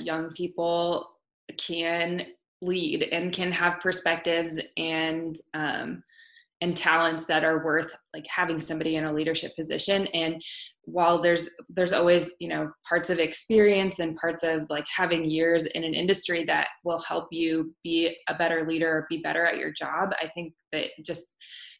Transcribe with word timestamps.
young 0.00 0.30
people 0.32 1.08
can 1.56 2.26
lead 2.62 3.04
and 3.12 3.32
can 3.32 3.52
have 3.52 3.80
perspectives 3.80 4.60
and 4.76 5.36
um, 5.54 6.02
and 6.60 6.76
talents 6.76 7.24
that 7.24 7.44
are 7.44 7.64
worth 7.64 7.94
like 8.12 8.26
having 8.28 8.58
somebody 8.58 8.96
in 8.96 9.04
a 9.04 9.12
leadership 9.12 9.54
position. 9.54 10.08
And 10.08 10.42
while 10.82 11.18
there's 11.18 11.50
there's 11.68 11.92
always 11.92 12.34
you 12.40 12.48
know 12.48 12.70
parts 12.88 13.10
of 13.10 13.18
experience 13.18 14.00
and 14.00 14.16
parts 14.16 14.42
of 14.42 14.68
like 14.68 14.86
having 14.94 15.24
years 15.24 15.66
in 15.66 15.84
an 15.84 15.94
industry 15.94 16.44
that 16.44 16.68
will 16.84 16.98
help 16.98 17.28
you 17.30 17.74
be 17.84 18.16
a 18.28 18.34
better 18.34 18.64
leader 18.64 19.06
be 19.08 19.18
better 19.18 19.44
at 19.44 19.58
your 19.58 19.70
job 19.70 20.12
i 20.22 20.26
think 20.28 20.54
that 20.72 20.88
just 21.04 21.34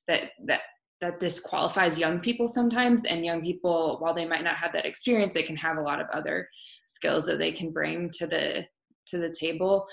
that 0.07 0.31
that 0.47 0.61
that 1.01 1.21
this 1.21 1.39
qualifies 1.39 1.99
young 1.99 2.21
people 2.21 2.49
sometimes. 2.49 3.05
And 3.05 3.25
young 3.25 3.43
people 3.43 3.99
while 4.01 4.15
they 4.15 4.27
might 4.27 4.45
not 4.45 4.57
have 4.57 4.73
that 4.73 4.87
experience 4.87 5.35
they 5.35 5.43
can 5.43 5.57
have 5.57 5.77
a 5.77 5.83
lot 5.83 6.01
of 6.01 6.09
other 6.13 6.49
skills 6.89 7.27
that 7.27 7.39
they 7.39 7.53
can 7.53 7.71
bring 7.71 8.11
to 8.11 8.27
the 8.27 8.67
to 9.07 9.19
the 9.19 9.31
table 9.31 9.89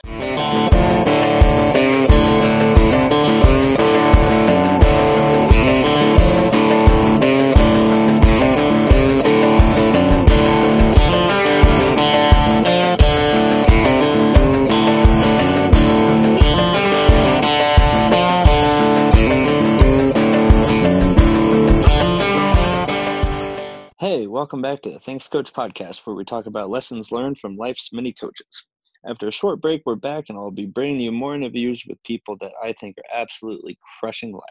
welcome 24.46 24.62
back 24.62 24.80
to 24.84 24.92
the 24.92 25.00
Thanks 25.00 25.28
Coach 25.28 25.52
podcast, 25.52 26.06
where 26.06 26.16
we 26.16 26.24
talk 26.24 26.46
about 26.46 26.70
lessons 26.70 27.12
learned 27.12 27.40
from 27.40 27.58
life's 27.58 27.92
many 27.92 28.14
coaches. 28.14 28.68
After 29.04 29.28
a 29.28 29.32
short 29.32 29.60
break, 29.60 29.82
we're 29.88 29.96
back, 29.96 30.26
and 30.30 30.38
I'll 30.38 30.52
be 30.52 30.68
bringing 30.68 31.00
you 31.00 31.12
more 31.12 31.34
interviews 31.34 31.84
with 31.88 31.98
people 32.04 32.38
that 32.38 32.54
I 32.64 32.72
think 32.74 32.96
are 33.00 33.20
absolutely 33.20 33.80
crushing 34.00 34.34
life. 34.34 34.44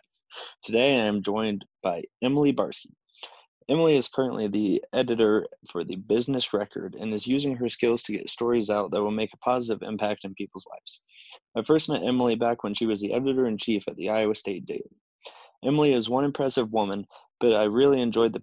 Today, 0.65 0.97
I 0.97 1.05
am 1.05 1.23
joined 1.23 1.65
by 1.81 2.03
Emily 2.25 2.53
Barsky. 2.53 2.91
Emily 3.69 3.95
is 3.95 4.09
currently 4.09 4.49
the 4.49 4.83
editor 4.93 5.47
for 5.71 5.85
the 5.85 5.95
Business 5.95 6.53
Record 6.53 6.97
and 6.99 7.15
is 7.15 7.29
using 7.29 7.55
her 7.55 7.69
skills 7.69 8.03
to 8.03 8.15
get 8.15 8.29
stories 8.29 8.71
out 8.71 8.91
that 8.91 9.01
will 9.01 9.13
make 9.13 9.33
a 9.33 9.45
positive 9.45 9.87
impact 9.87 10.25
in 10.25 10.35
people's 10.35 10.67
lives. 10.73 11.03
I 11.57 11.63
first 11.63 11.89
met 11.89 12.03
Emily 12.03 12.35
back 12.35 12.65
when 12.65 12.75
she 12.75 12.87
was 12.87 13.01
the 13.01 13.13
editor 13.13 13.47
in 13.47 13.59
chief 13.59 13.87
at 13.87 13.95
the 13.95 14.11
Iowa 14.11 14.35
State 14.35 14.67
Daily. 14.67 14.99
Emily 15.65 15.93
is 15.93 16.09
one 16.09 16.25
impressive 16.25 16.73
woman 16.73 17.07
but 17.45 17.53
I 17.53 17.65
really 17.65 18.01
enjoyed 18.01 18.33
the 18.33 18.41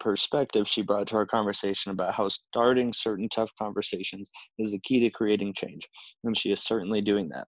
perspective 0.00 0.66
she 0.66 0.82
brought 0.82 1.06
to 1.08 1.16
our 1.16 1.26
conversation 1.26 1.92
about 1.92 2.14
how 2.14 2.28
starting 2.28 2.92
certain 2.92 3.28
tough 3.28 3.52
conversations 3.60 4.30
is 4.58 4.72
the 4.72 4.80
key 4.80 5.00
to 5.00 5.10
creating 5.10 5.54
change, 5.54 5.86
and 6.24 6.36
she 6.36 6.50
is 6.50 6.62
certainly 6.62 7.00
doing 7.00 7.28
that. 7.28 7.46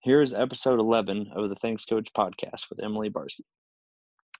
Here 0.00 0.22
is 0.22 0.32
episode 0.32 0.78
11 0.78 1.32
of 1.34 1.48
the 1.48 1.56
Thanks 1.56 1.84
Coach 1.84 2.08
podcast 2.16 2.70
with 2.70 2.82
Emily 2.82 3.10
Barsky. 3.10 3.40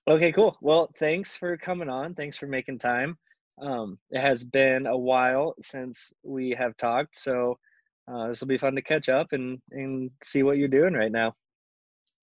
Okay, 0.09 0.31
cool. 0.31 0.57
Well, 0.61 0.91
thanks 0.97 1.35
for 1.35 1.57
coming 1.57 1.89
on. 1.89 2.15
Thanks 2.15 2.37
for 2.37 2.47
making 2.47 2.79
time. 2.79 3.17
Um, 3.61 3.99
it 4.09 4.21
has 4.21 4.43
been 4.43 4.87
a 4.87 4.97
while 4.97 5.53
since 5.59 6.13
we 6.23 6.55
have 6.57 6.75
talked, 6.77 7.15
so 7.15 7.57
uh, 8.11 8.29
this 8.29 8.41
will 8.41 8.47
be 8.47 8.57
fun 8.57 8.75
to 8.75 8.81
catch 8.81 9.09
up 9.09 9.27
and 9.33 9.59
and 9.71 10.09
see 10.23 10.41
what 10.41 10.57
you're 10.57 10.67
doing 10.67 10.93
right 10.93 11.11
now. 11.11 11.33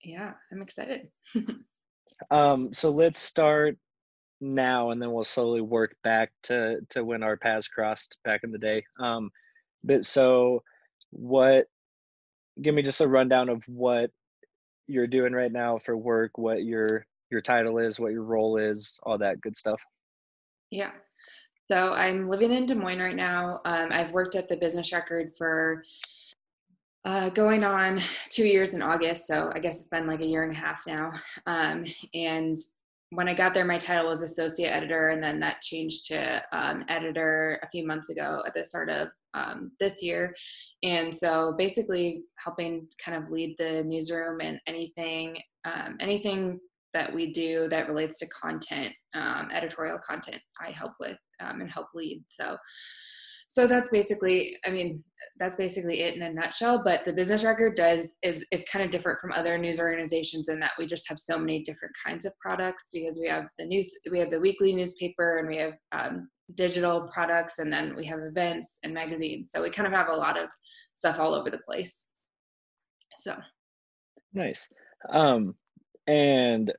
Yeah, 0.02 0.32
I'm 0.50 0.62
excited. 0.62 1.08
Um, 2.30 2.72
so 2.72 2.90
let's 2.90 3.18
start 3.18 3.76
now, 4.40 4.90
and 4.90 5.00
then 5.00 5.12
we'll 5.12 5.24
slowly 5.24 5.60
work 5.60 5.96
back 6.02 6.30
to 6.44 6.80
to 6.90 7.04
when 7.04 7.22
our 7.22 7.36
paths 7.36 7.68
crossed 7.68 8.18
back 8.24 8.44
in 8.44 8.52
the 8.52 8.58
day. 8.58 8.84
Um, 8.98 9.30
but 9.84 10.04
so, 10.04 10.62
what? 11.10 11.66
Give 12.60 12.74
me 12.74 12.82
just 12.82 13.00
a 13.00 13.08
rundown 13.08 13.48
of 13.48 13.62
what 13.68 14.10
you're 14.88 15.06
doing 15.06 15.32
right 15.32 15.52
now 15.52 15.78
for 15.78 15.96
work, 15.96 16.38
what 16.38 16.64
your 16.64 17.06
your 17.30 17.40
title 17.40 17.78
is, 17.78 18.00
what 18.00 18.12
your 18.12 18.24
role 18.24 18.56
is, 18.56 18.98
all 19.02 19.18
that 19.18 19.40
good 19.40 19.56
stuff. 19.56 19.80
Yeah. 20.70 20.90
So 21.70 21.92
I'm 21.92 22.28
living 22.28 22.50
in 22.50 22.64
Des 22.64 22.74
Moines 22.74 23.00
right 23.00 23.14
now. 23.14 23.60
Um, 23.66 23.88
I've 23.92 24.12
worked 24.12 24.34
at 24.34 24.48
the 24.48 24.56
Business 24.56 24.92
Record 24.92 25.32
for 25.36 25.84
uh, 27.04 27.28
going 27.30 27.62
on 27.64 28.00
two 28.30 28.46
years 28.46 28.72
in 28.72 28.80
August. 28.80 29.26
So 29.26 29.50
I 29.54 29.58
guess 29.58 29.78
it's 29.78 29.88
been 29.88 30.06
like 30.06 30.20
a 30.20 30.26
year 30.26 30.42
and 30.42 30.52
a 30.52 30.54
half 30.54 30.86
now. 30.86 31.12
Um, 31.46 31.84
and 32.14 32.56
when 33.10 33.28
I 33.28 33.34
got 33.34 33.54
there, 33.54 33.64
my 33.64 33.78
title 33.78 34.06
was 34.06 34.22
associate 34.22 34.68
editor, 34.68 35.08
and 35.08 35.22
then 35.22 35.38
that 35.40 35.62
changed 35.62 36.08
to 36.08 36.42
um, 36.52 36.84
editor 36.88 37.58
a 37.62 37.70
few 37.70 37.86
months 37.86 38.10
ago 38.10 38.42
at 38.46 38.52
the 38.52 38.62
start 38.62 38.90
of 38.90 39.08
um, 39.34 39.72
this 39.80 40.02
year. 40.02 40.34
And 40.82 41.14
so 41.14 41.54
basically, 41.56 42.22
helping 42.36 42.86
kind 43.02 43.22
of 43.22 43.30
lead 43.30 43.56
the 43.56 43.82
newsroom 43.84 44.40
and 44.40 44.60
anything, 44.66 45.38
um, 45.64 45.96
anything 46.00 46.60
that 46.92 47.12
we 47.12 47.32
do 47.32 47.68
that 47.68 47.88
relates 47.88 48.18
to 48.18 48.26
content, 48.28 48.92
um, 49.14 49.48
editorial 49.52 49.98
content, 49.98 50.40
I 50.60 50.70
help 50.70 50.92
with 51.00 51.18
um, 51.40 51.60
and 51.60 51.70
help 51.70 51.88
lead. 51.94 52.22
So 52.26 52.56
so 53.48 53.66
that's 53.66 53.88
basically 53.90 54.56
i 54.64 54.70
mean 54.70 55.02
that's 55.38 55.56
basically 55.56 56.02
it 56.02 56.14
in 56.14 56.22
a 56.22 56.32
nutshell 56.32 56.82
but 56.84 57.04
the 57.04 57.12
business 57.12 57.44
record 57.44 57.74
does 57.74 58.16
is 58.22 58.46
is 58.52 58.64
kind 58.70 58.84
of 58.84 58.90
different 58.90 59.18
from 59.20 59.32
other 59.32 59.58
news 59.58 59.80
organizations 59.80 60.48
in 60.48 60.60
that 60.60 60.72
we 60.78 60.86
just 60.86 61.08
have 61.08 61.18
so 61.18 61.38
many 61.38 61.62
different 61.62 61.94
kinds 62.06 62.24
of 62.24 62.32
products 62.40 62.90
because 62.92 63.18
we 63.20 63.28
have 63.28 63.46
the 63.58 63.64
news 63.64 63.98
we 64.10 64.18
have 64.18 64.30
the 64.30 64.40
weekly 64.40 64.74
newspaper 64.74 65.38
and 65.38 65.48
we 65.48 65.56
have 65.56 65.74
um, 65.92 66.28
digital 66.54 67.08
products 67.12 67.58
and 67.58 67.72
then 67.72 67.94
we 67.94 68.06
have 68.06 68.20
events 68.20 68.78
and 68.82 68.94
magazines. 68.94 69.50
So 69.52 69.62
we 69.62 69.70
kind 69.70 69.86
of 69.86 69.92
have 69.92 70.08
a 70.08 70.16
lot 70.16 70.40
of 70.40 70.48
stuff 70.94 71.20
all 71.20 71.34
over 71.34 71.50
the 71.50 71.58
place. 71.58 72.08
So. 73.18 73.36
Nice. 74.32 74.70
Um 75.10 75.54
and 76.06 76.72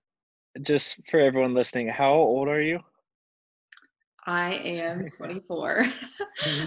just 0.61 0.99
for 1.07 1.19
everyone 1.19 1.53
listening 1.53 1.87
how 1.87 2.13
old 2.13 2.47
are 2.47 2.61
you 2.61 2.79
I 4.29 4.53
am 4.63 5.09
24. 5.17 5.85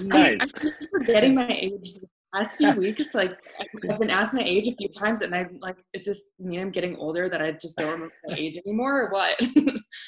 Nice. 0.02 0.52
I'm 0.60 0.72
forgetting 0.90 1.34
my 1.34 1.48
age 1.62 1.94
the 1.94 2.08
past 2.34 2.56
few 2.56 2.72
weeks. 2.72 3.14
Like 3.14 3.38
I've 3.88 3.98
been 3.98 4.10
asked 4.10 4.34
my 4.34 4.42
age 4.42 4.68
a 4.68 4.74
few 4.74 4.88
times, 4.88 5.22
and 5.22 5.34
I'm 5.34 5.58
like, 5.62 5.76
is 5.94 6.04
this 6.04 6.30
me? 6.38 6.60
I'm 6.60 6.70
getting 6.70 6.96
older 6.96 7.28
that 7.28 7.40
I 7.40 7.52
just 7.52 7.78
don't 7.78 7.90
remember 7.92 8.12
my 8.26 8.36
age 8.36 8.60
anymore, 8.66 9.02
or 9.02 9.10
what? 9.10 9.40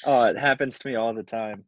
oh, 0.05 0.25
it 0.25 0.37
happens 0.37 0.77
to 0.79 0.87
me 0.87 0.95
all 0.95 1.13
the 1.13 1.23
time. 1.23 1.63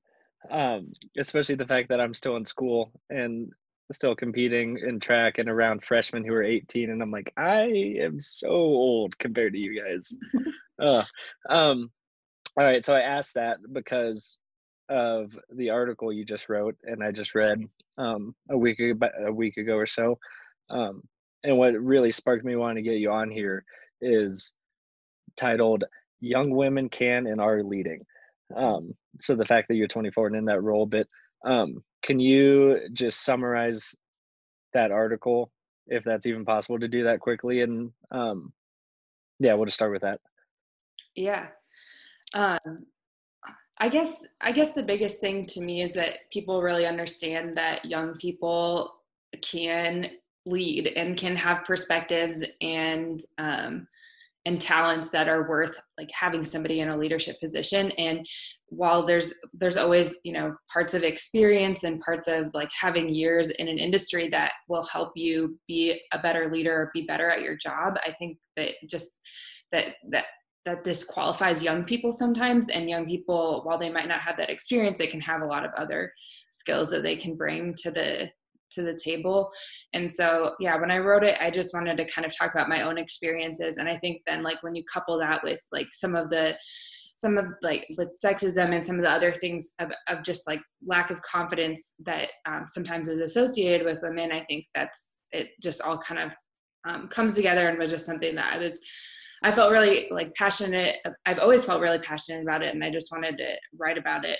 Um, 0.51 0.91
especially 1.17 1.55
the 1.55 1.65
fact 1.65 1.89
that 1.89 1.99
I'm 1.99 2.13
still 2.13 2.35
in 2.35 2.45
school 2.45 2.91
and 3.09 3.49
still 3.91 4.15
competing 4.15 4.77
in 4.77 4.99
track 4.99 5.39
and 5.39 5.49
around 5.49 5.85
freshmen 5.85 6.23
who 6.23 6.33
are 6.33 6.43
18, 6.43 6.91
and 6.91 7.01
I'm 7.01 7.11
like, 7.11 7.33
I 7.37 7.95
am 7.99 8.19
so 8.19 8.49
old 8.49 9.17
compared 9.17 9.53
to 9.53 9.59
you 9.59 9.81
guys. 9.81 10.15
uh, 10.79 11.03
um, 11.49 11.89
all 12.57 12.65
right, 12.65 12.83
so 12.83 12.95
I 12.95 13.01
asked 13.01 13.35
that 13.35 13.57
because 13.71 14.37
of 14.89 15.37
the 15.53 15.69
article 15.69 16.11
you 16.11 16.23
just 16.23 16.49
wrote 16.49 16.75
and 16.83 17.03
I 17.03 17.11
just 17.11 17.35
read 17.35 17.61
um, 17.97 18.35
a 18.49 18.57
week 18.57 18.79
ago, 18.79 19.07
a 19.25 19.31
week 19.31 19.57
ago 19.57 19.75
or 19.75 19.85
so. 19.85 20.17
Um, 20.69 21.03
and 21.43 21.57
what 21.57 21.73
really 21.73 22.11
sparked 22.11 22.45
me 22.45 22.55
wanting 22.55 22.83
to 22.83 22.89
get 22.89 22.99
you 22.99 23.11
on 23.11 23.29
here 23.29 23.63
is 24.01 24.53
titled 25.35 25.83
"Young 26.19 26.49
Women 26.49 26.89
Can 26.89 27.27
and 27.27 27.39
Are 27.39 27.63
Leading." 27.63 28.05
Um, 28.55 28.93
so 29.19 29.35
the 29.35 29.45
fact 29.45 29.67
that 29.67 29.75
you're 29.75 29.87
24 29.87 30.27
and 30.27 30.35
in 30.35 30.45
that 30.45 30.63
role, 30.63 30.85
but 30.85 31.07
um, 31.45 31.83
can 32.01 32.19
you 32.19 32.79
just 32.93 33.23
summarize 33.23 33.95
that 34.73 34.91
article, 34.91 35.51
if 35.87 36.03
that's 36.03 36.25
even 36.25 36.45
possible 36.45 36.79
to 36.79 36.87
do 36.87 37.03
that 37.03 37.19
quickly? 37.19 37.61
And 37.61 37.91
um, 38.11 38.53
yeah, 39.39 39.53
we'll 39.53 39.65
just 39.65 39.75
start 39.75 39.91
with 39.91 40.01
that. 40.01 40.19
Yeah. 41.15 41.47
Um, 42.33 42.85
I 43.79 43.89
guess 43.89 44.27
I 44.41 44.51
guess 44.51 44.73
the 44.73 44.83
biggest 44.83 45.19
thing 45.19 45.45
to 45.47 45.61
me 45.61 45.81
is 45.81 45.93
that 45.93 46.29
people 46.31 46.61
really 46.61 46.85
understand 46.85 47.55
that 47.57 47.85
young 47.85 48.15
people 48.17 48.95
can 49.41 50.09
lead 50.45 50.87
and 50.95 51.15
can 51.17 51.35
have 51.35 51.65
perspectives 51.65 52.43
and 52.61 53.19
um, 53.37 53.87
and 54.47 54.61
talents 54.61 55.09
that 55.09 55.27
are 55.27 55.47
worth 55.49 55.77
like 55.97 56.09
having 56.11 56.43
somebody 56.43 56.79
in 56.79 56.87
a 56.87 56.97
leadership 56.97 57.37
position. 57.41 57.91
And 57.97 58.25
while 58.69 59.03
there's 59.03 59.33
there's 59.53 59.77
always 59.77 60.19
you 60.23 60.31
know 60.31 60.55
parts 60.71 60.93
of 60.93 61.03
experience 61.03 61.83
and 61.83 61.99
parts 61.99 62.27
of 62.27 62.53
like 62.53 62.69
having 62.79 63.09
years 63.09 63.49
in 63.51 63.67
an 63.67 63.77
industry 63.77 64.27
that 64.29 64.53
will 64.67 64.83
help 64.83 65.11
you 65.15 65.59
be 65.67 66.01
a 66.13 66.19
better 66.19 66.49
leader 66.49 66.91
be 66.93 67.03
better 67.03 67.29
at 67.29 67.41
your 67.41 67.55
job 67.55 67.97
i 68.05 68.11
think 68.19 68.37
that 68.57 68.73
just 68.89 69.17
that 69.71 69.95
that 70.09 70.25
that 70.67 70.83
this 70.83 71.05
qualifies 71.05 71.63
young 71.63 71.85
people 71.85 72.11
sometimes 72.11 72.67
and 72.67 72.89
young 72.89 73.05
people 73.05 73.61
while 73.63 73.77
they 73.77 73.89
might 73.89 74.09
not 74.09 74.19
have 74.19 74.35
that 74.35 74.49
experience 74.49 74.97
they 74.97 75.07
can 75.07 75.21
have 75.21 75.41
a 75.41 75.45
lot 75.45 75.63
of 75.63 75.71
other 75.75 76.11
skills 76.51 76.89
that 76.89 77.03
they 77.03 77.15
can 77.15 77.37
bring 77.37 77.73
to 77.73 77.89
the 77.89 78.29
to 78.69 78.81
the 78.81 78.99
table. 79.01 79.49
And 79.93 80.11
so 80.11 80.53
yeah 80.59 80.75
when 80.75 80.91
i 80.91 80.99
wrote 80.99 81.23
it 81.23 81.37
i 81.39 81.49
just 81.49 81.73
wanted 81.73 81.95
to 81.95 82.05
kind 82.05 82.25
of 82.25 82.37
talk 82.37 82.53
about 82.53 82.67
my 82.67 82.81
own 82.81 82.97
experiences. 82.97 83.77
And 83.77 83.87
i 83.87 83.97
think 83.97 84.21
then 84.27 84.43
like 84.43 84.61
when 84.61 84.75
you 84.75 84.83
couple 84.93 85.17
that 85.19 85.41
with 85.41 85.65
like 85.71 85.87
some 85.93 86.15
of 86.15 86.29
the 86.29 86.57
some 87.15 87.37
of 87.37 87.51
like 87.63 87.87
with 87.97 88.11
sexism 88.23 88.69
and 88.69 88.85
some 88.85 88.97
of 88.97 89.01
the 89.01 89.09
other 89.09 89.31
things 89.31 89.71
of, 89.79 89.91
of 90.09 90.21
just 90.21 90.47
like 90.47 90.59
lack 90.85 91.11
of 91.11 91.21
confidence 91.21 91.95
that 91.99 92.29
um, 92.45 92.65
sometimes 92.67 93.07
is 93.07 93.19
associated 93.19 93.83
with 93.83 94.03
women 94.03 94.31
i 94.31 94.41
think 94.41 94.65
that's 94.75 95.21
it 95.31 95.47
just 95.59 95.81
all 95.81 95.97
kind 95.97 96.21
of 96.21 96.35
um, 96.87 97.07
comes 97.07 97.33
together 97.33 97.69
and 97.69 97.79
was 97.79 97.89
just 97.89 98.05
something 98.05 98.35
that 98.35 98.53
i 98.53 98.59
was 98.59 98.79
i 99.43 99.51
felt 99.51 99.71
really 99.71 100.07
like 100.11 100.33
passionate 100.35 100.97
i've 101.25 101.39
always 101.39 101.65
felt 101.65 101.81
really 101.81 101.99
passionate 101.99 102.41
about 102.41 102.61
it 102.61 102.73
and 102.73 102.83
i 102.83 102.89
just 102.89 103.11
wanted 103.11 103.37
to 103.37 103.55
write 103.77 103.97
about 103.97 104.25
it 104.25 104.39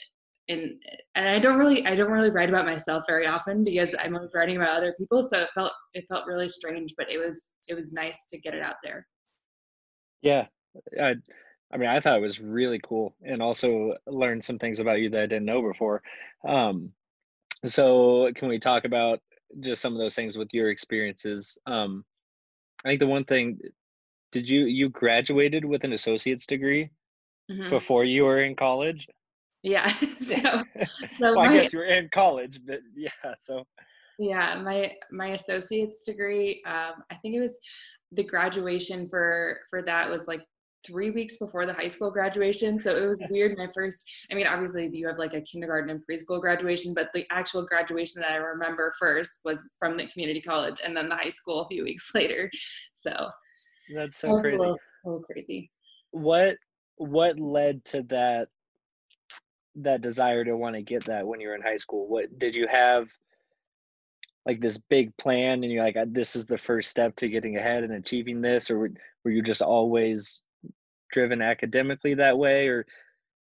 and 0.50 0.82
and 1.16 1.28
i 1.28 1.40
don't 1.40 1.58
really 1.58 1.86
i 1.88 1.96
don't 1.96 2.12
really 2.12 2.32
write 2.32 2.50
about 2.50 2.66
myself 2.66 3.04
very 3.08 3.28
often 3.28 3.64
because 3.64 3.96
i'm 4.00 4.16
always 4.16 4.32
writing 4.34 4.58
about 4.58 4.70
other 4.70 4.94
people 4.98 5.22
so 5.22 5.42
it 5.42 5.50
felt 5.54 5.72
it 5.94 6.06
felt 6.08 6.26
really 6.26 6.48
strange 6.48 6.94
but 6.98 7.12
it 7.12 7.18
was 7.18 7.54
it 7.68 7.76
was 7.76 7.94
nice 7.94 8.26
to 8.26 8.40
get 8.40 8.54
it 8.54 8.66
out 8.66 8.78
there 8.84 9.06
yeah 10.22 10.46
I, 11.00 11.16
I 11.74 11.78
mean, 11.78 11.90
I 11.90 12.00
thought 12.00 12.18
it 12.18 12.22
was 12.22 12.40
really 12.40 12.80
cool 12.84 13.16
and 13.24 13.42
also 13.42 13.94
learned 14.06 14.44
some 14.44 14.58
things 14.58 14.80
about 14.80 15.00
you 15.00 15.10
that 15.10 15.24
I 15.24 15.26
didn't 15.26 15.46
know 15.46 15.62
before. 15.62 16.02
Um, 16.48 16.92
so, 17.66 18.32
can 18.36 18.48
we 18.48 18.60
talk 18.60 18.86
about 18.86 19.20
just 19.60 19.82
some 19.82 19.94
of 19.94 20.00
those 20.00 20.16
things 20.16 20.38
with 20.38 20.54
your 20.54 20.70
experiences? 20.70 21.58
Um, 21.66 22.06
I 22.86 22.90
think 22.90 23.00
the 23.00 23.08
one 23.08 23.26
thing, 23.26 23.60
did 24.38 24.48
you 24.48 24.66
you 24.66 24.90
graduated 24.90 25.66
with 25.66 25.84
an 25.84 25.94
associate's 25.94 26.46
degree 26.46 26.92
mm-hmm. 27.50 27.72
before 27.72 28.04
you 28.04 28.24
were 28.24 28.44
in 28.44 28.56
college? 28.56 29.08
Yeah. 29.64 29.88
so, 30.16 30.36
so 30.36 30.64
well, 31.20 31.36
my, 31.36 31.48
I 31.48 31.54
guess 31.54 31.74
you 31.74 31.80
were 31.80 31.86
in 31.86 32.08
college, 32.10 32.60
but 32.66 32.82
yeah. 32.96 33.10
So. 33.40 33.66
Yeah, 34.20 34.62
my 34.62 34.94
my 35.12 35.30
associate's 35.30 36.04
degree. 36.04 36.62
Um, 36.68 37.04
I 37.12 37.16
think 37.16 37.34
it 37.34 37.40
was 37.40 37.58
the 38.12 38.24
graduation 38.24 39.08
for 39.10 39.60
for 39.72 39.82
that 39.82 40.08
was 40.08 40.28
like 40.28 40.42
three 40.86 41.10
weeks 41.10 41.38
before 41.38 41.66
the 41.66 41.74
high 41.74 41.88
school 41.88 42.12
graduation. 42.12 42.80
So 42.80 42.96
it 42.96 43.08
was 43.08 43.30
weird. 43.30 43.58
My 43.58 43.68
first, 43.76 44.10
I 44.32 44.36
mean, 44.36 44.48
obviously 44.48 44.90
you 44.94 45.08
have 45.08 45.18
like 45.18 45.34
a 45.34 45.42
kindergarten 45.42 45.90
and 45.90 46.02
preschool 46.10 46.40
graduation, 46.40 46.94
but 46.94 47.10
the 47.14 47.26
actual 47.32 47.66
graduation 47.66 48.22
that 48.22 48.32
I 48.32 48.38
remember 48.38 48.94
first 49.00 49.40
was 49.44 49.70
from 49.80 49.98
the 49.98 50.08
community 50.08 50.42
college 50.42 50.78
and 50.84 50.96
then 50.96 51.10
the 51.10 51.16
high 51.16 51.30
school 51.30 51.62
a 51.62 51.68
few 51.68 51.84
weeks 51.84 52.12
later. 52.16 52.50
So 52.94 53.30
that's 53.94 54.18
so 54.18 54.40
crazy. 54.40 54.58
Little, 54.58 54.78
little 55.06 55.22
crazy. 55.22 55.72
What, 56.12 56.58
what 56.98 57.40
led 57.40 57.84
to 57.86 58.04
that, 58.04 58.50
that 59.76 60.02
desire 60.02 60.44
to 60.44 60.58
want 60.58 60.76
to 60.76 60.82
get 60.82 61.06
that 61.06 61.28
when 61.28 61.40
you 61.40 61.50
were 61.50 61.56
in 61.56 61.62
high 61.62 61.78
school? 61.78 62.08
What 62.08 62.40
did 62.40 62.56
you 62.56 62.68
have? 62.68 63.10
like 64.48 64.62
this 64.62 64.78
big 64.78 65.16
plan 65.18 65.62
and 65.62 65.72
you're 65.72 65.84
like 65.84 65.98
this 66.08 66.36
is 66.36 66.46
the 66.46 66.58
first 66.58 66.90
step 66.90 67.16
to 67.18 67.28
getting 67.28 67.58
ahead 67.58 67.84
and 67.84 67.94
achieving 67.94 68.42
this 68.42 68.72
or 68.72 68.90
were 69.24 69.32
you 69.32 69.42
just 69.42 69.62
always 69.62 70.42
driven 71.12 71.42
academically 71.42 72.14
that 72.14 72.38
way 72.38 72.70
or 72.70 72.86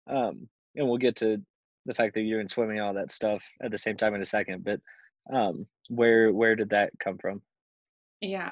um 0.10 0.50
and 0.76 0.88
we'll 0.88 0.98
get 0.98 1.16
to 1.16 1.40
the 1.86 1.94
fact 1.94 2.16
that 2.16 2.22
you're 2.22 2.42
in 2.42 2.48
swimming 2.48 2.80
all 2.80 2.94
that 2.94 3.12
stuff 3.12 3.44
at 3.62 3.70
the 3.70 3.78
same 3.78 3.96
time 3.96 4.16
in 4.16 4.22
a 4.22 4.26
second 4.26 4.64
but 4.64 4.82
um 5.32 5.68
where 5.90 6.34
where 6.34 6.56
did 6.56 6.72
that 6.72 6.92
come 7.00 7.18
from 7.20 7.42
yeah 8.20 8.52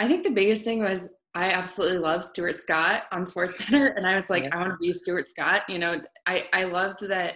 i 0.00 0.08
think 0.08 0.24
the 0.24 0.30
biggest 0.30 0.64
thing 0.64 0.82
was 0.82 1.14
i 1.34 1.50
absolutely 1.50 1.98
love 1.98 2.24
stuart 2.24 2.60
scott 2.60 3.04
on 3.12 3.24
sports 3.24 3.64
center 3.64 3.88
and 3.88 4.06
i 4.06 4.14
was 4.14 4.28
like 4.28 4.44
yeah. 4.44 4.50
i 4.52 4.56
want 4.56 4.68
to 4.68 4.76
be 4.80 4.92
stuart 4.92 5.30
scott 5.30 5.62
you 5.68 5.78
know 5.78 6.00
i 6.26 6.44
i 6.52 6.64
loved 6.64 7.06
that 7.06 7.34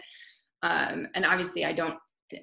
um 0.62 1.06
and 1.14 1.25
obviously 1.25 1.64
i 1.64 1.72
don't 1.72 1.96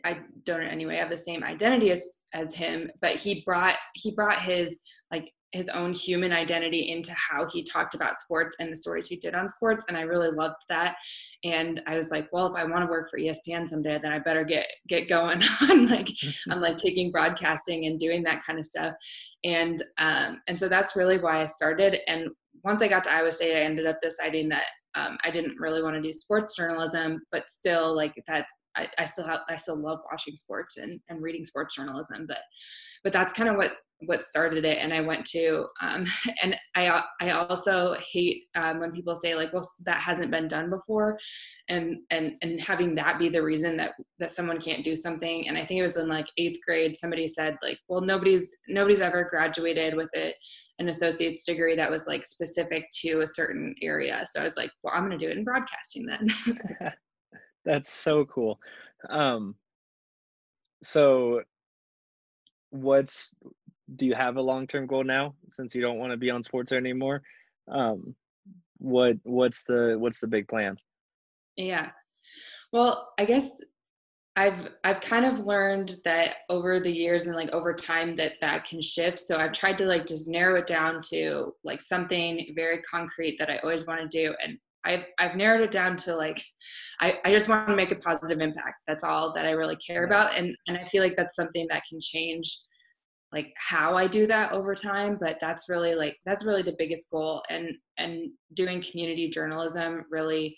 I 0.03 0.19
don't 0.45 0.61
in 0.61 0.67
any 0.67 0.85
way 0.85 0.97
have 0.97 1.09
the 1.09 1.17
same 1.17 1.43
identity 1.43 1.91
as 1.91 2.19
as 2.33 2.53
him, 2.53 2.89
but 3.01 3.11
he 3.11 3.43
brought 3.45 3.77
he 3.95 4.11
brought 4.11 4.39
his 4.39 4.79
like 5.11 5.31
his 5.51 5.69
own 5.69 5.93
human 5.93 6.31
identity 6.31 6.89
into 6.89 7.13
how 7.13 7.47
he 7.49 7.63
talked 7.63 7.93
about 7.93 8.17
sports 8.17 8.57
and 8.59 8.71
the 8.71 8.75
stories 8.75 9.07
he 9.07 9.17
did 9.17 9.35
on 9.35 9.49
sports 9.49 9.85
and 9.87 9.97
i 9.97 10.01
really 10.01 10.31
loved 10.31 10.61
that. 10.69 10.95
And 11.43 11.81
i 11.87 11.95
was 11.95 12.11
like 12.11 12.27
well 12.31 12.47
if 12.47 12.55
i 12.55 12.63
want 12.63 12.83
to 12.83 12.91
work 12.91 13.09
for 13.09 13.19
espn 13.19 13.67
someday 13.67 13.99
then 14.01 14.11
i 14.11 14.19
better 14.19 14.43
get 14.43 14.67
get 14.87 15.09
going 15.09 15.41
on 15.61 15.87
like 15.87 16.07
on 16.49 16.61
like 16.61 16.77
taking 16.77 17.11
broadcasting 17.11 17.85
and 17.85 17.99
doing 17.99 18.23
that 18.23 18.43
kind 18.43 18.59
of 18.59 18.65
stuff. 18.65 18.93
And 19.43 19.81
um 19.97 20.41
and 20.47 20.59
so 20.59 20.67
that's 20.67 20.95
really 20.95 21.17
why 21.17 21.41
i 21.41 21.45
started. 21.45 21.97
And 22.07 22.29
once 22.63 22.81
i 22.81 22.87
got 22.87 23.03
to 23.03 23.11
iowa 23.13 23.31
state 23.31 23.57
i 23.57 23.61
ended 23.61 23.87
up 23.87 23.99
deciding 24.01 24.47
that 24.49 24.65
um, 24.93 25.17
i 25.23 25.31
didn't 25.31 25.57
really 25.57 25.81
want 25.81 25.95
to 25.95 26.01
do 26.01 26.13
sports 26.13 26.55
journalism 26.55 27.19
but 27.31 27.49
still 27.49 27.95
like 27.95 28.13
that's 28.27 28.53
I, 28.75 28.87
I 28.97 29.05
still 29.05 29.25
have 29.25 29.41
I 29.49 29.55
still 29.55 29.81
love 29.81 29.99
watching 30.09 30.35
sports 30.35 30.77
and, 30.77 30.99
and 31.09 31.21
reading 31.21 31.43
sports 31.43 31.75
journalism, 31.75 32.25
but 32.27 32.39
but 33.03 33.11
that's 33.11 33.33
kind 33.33 33.49
of 33.49 33.57
what 33.57 33.71
what 34.05 34.23
started 34.23 34.65
it. 34.65 34.77
And 34.79 34.93
I 34.93 35.01
went 35.01 35.25
to 35.27 35.65
um, 35.81 36.05
and 36.43 36.55
I 36.75 37.03
I 37.19 37.31
also 37.31 37.95
hate 37.95 38.43
um, 38.55 38.79
when 38.79 38.91
people 38.91 39.15
say 39.15 39.35
like, 39.35 39.53
well, 39.53 39.67
that 39.85 39.97
hasn't 39.97 40.31
been 40.31 40.47
done 40.47 40.69
before, 40.69 41.17
and 41.69 41.97
and 42.09 42.33
and 42.41 42.59
having 42.59 42.95
that 42.95 43.19
be 43.19 43.29
the 43.29 43.43
reason 43.43 43.77
that 43.77 43.93
that 44.19 44.31
someone 44.31 44.59
can't 44.59 44.83
do 44.83 44.95
something. 44.95 45.47
And 45.47 45.57
I 45.57 45.65
think 45.65 45.79
it 45.79 45.83
was 45.83 45.97
in 45.97 46.07
like 46.07 46.27
eighth 46.37 46.59
grade, 46.65 46.95
somebody 46.95 47.27
said 47.27 47.57
like, 47.61 47.79
well, 47.87 48.01
nobody's 48.01 48.55
nobody's 48.67 49.01
ever 49.01 49.27
graduated 49.29 49.95
with 49.95 50.09
it 50.13 50.35
an 50.81 50.89
associate's 50.89 51.43
degree 51.43 51.75
that 51.75 51.91
was 51.91 52.07
like 52.07 52.25
specific 52.25 52.85
to 53.01 53.21
a 53.21 53.27
certain 53.27 53.75
area. 53.83 54.25
So 54.25 54.41
I 54.41 54.43
was 54.43 54.57
like, 54.57 54.71
well, 54.81 54.93
I'm 54.95 55.05
going 55.05 55.17
to 55.17 55.23
do 55.23 55.29
it 55.31 55.37
in 55.37 55.43
broadcasting 55.43 56.07
then. 56.07 56.27
That's 57.65 57.91
so 57.91 58.25
cool. 58.25 58.59
Um, 59.07 59.55
so 60.81 61.43
what's 62.71 63.35
do 63.95 64.05
you 64.05 64.15
have 64.15 64.37
a 64.37 64.41
long-term 64.41 64.87
goal 64.87 65.03
now 65.03 65.35
since 65.49 65.75
you 65.75 65.81
don't 65.81 65.97
want 65.97 66.11
to 66.11 66.17
be 66.17 66.29
on 66.29 66.43
sports 66.43 66.71
anymore? 66.71 67.21
Um, 67.67 68.15
what 68.77 69.17
what's 69.23 69.63
the 69.63 69.95
what's 69.99 70.19
the 70.19 70.27
big 70.27 70.47
plan? 70.47 70.77
Yeah. 71.55 71.89
Well, 72.73 73.13
I 73.19 73.25
guess 73.25 73.61
I've 74.35 74.71
I've 74.83 75.01
kind 75.01 75.25
of 75.25 75.39
learned 75.39 75.97
that 76.05 76.37
over 76.49 76.79
the 76.79 76.91
years 76.91 77.27
and 77.27 77.35
like 77.35 77.49
over 77.49 77.73
time 77.73 78.15
that 78.15 78.33
that 78.41 78.65
can 78.65 78.81
shift. 78.81 79.19
So 79.19 79.37
I've 79.37 79.51
tried 79.51 79.77
to 79.79 79.85
like 79.85 80.07
just 80.07 80.27
narrow 80.27 80.59
it 80.59 80.67
down 80.67 81.01
to 81.09 81.53
like 81.63 81.81
something 81.81 82.53
very 82.55 82.81
concrete 82.83 83.37
that 83.39 83.49
I 83.49 83.57
always 83.57 83.85
want 83.85 83.99
to 84.01 84.07
do 84.07 84.33
and 84.43 84.57
I've 84.83 85.05
I've 85.19 85.35
narrowed 85.35 85.61
it 85.61 85.71
down 85.71 85.95
to 85.97 86.15
like 86.15 86.41
I, 86.99 87.19
I 87.25 87.31
just 87.31 87.49
want 87.49 87.67
to 87.67 87.75
make 87.75 87.91
a 87.91 87.97
positive 87.97 88.39
impact. 88.39 88.83
That's 88.87 89.03
all 89.03 89.31
that 89.33 89.45
I 89.45 89.51
really 89.51 89.75
care 89.75 90.05
about. 90.05 90.35
And 90.37 90.55
and 90.67 90.77
I 90.77 90.87
feel 90.89 91.03
like 91.03 91.15
that's 91.15 91.35
something 91.35 91.67
that 91.69 91.83
can 91.87 91.99
change 91.99 92.57
like 93.31 93.53
how 93.57 93.95
I 93.95 94.07
do 94.07 94.27
that 94.27 94.51
over 94.51 94.75
time. 94.75 95.17
But 95.19 95.37
that's 95.39 95.69
really 95.69 95.95
like 95.95 96.17
that's 96.25 96.45
really 96.45 96.63
the 96.63 96.75
biggest 96.77 97.09
goal. 97.11 97.41
And 97.49 97.75
and 97.97 98.31
doing 98.53 98.83
community 98.83 99.29
journalism 99.29 100.05
really 100.09 100.57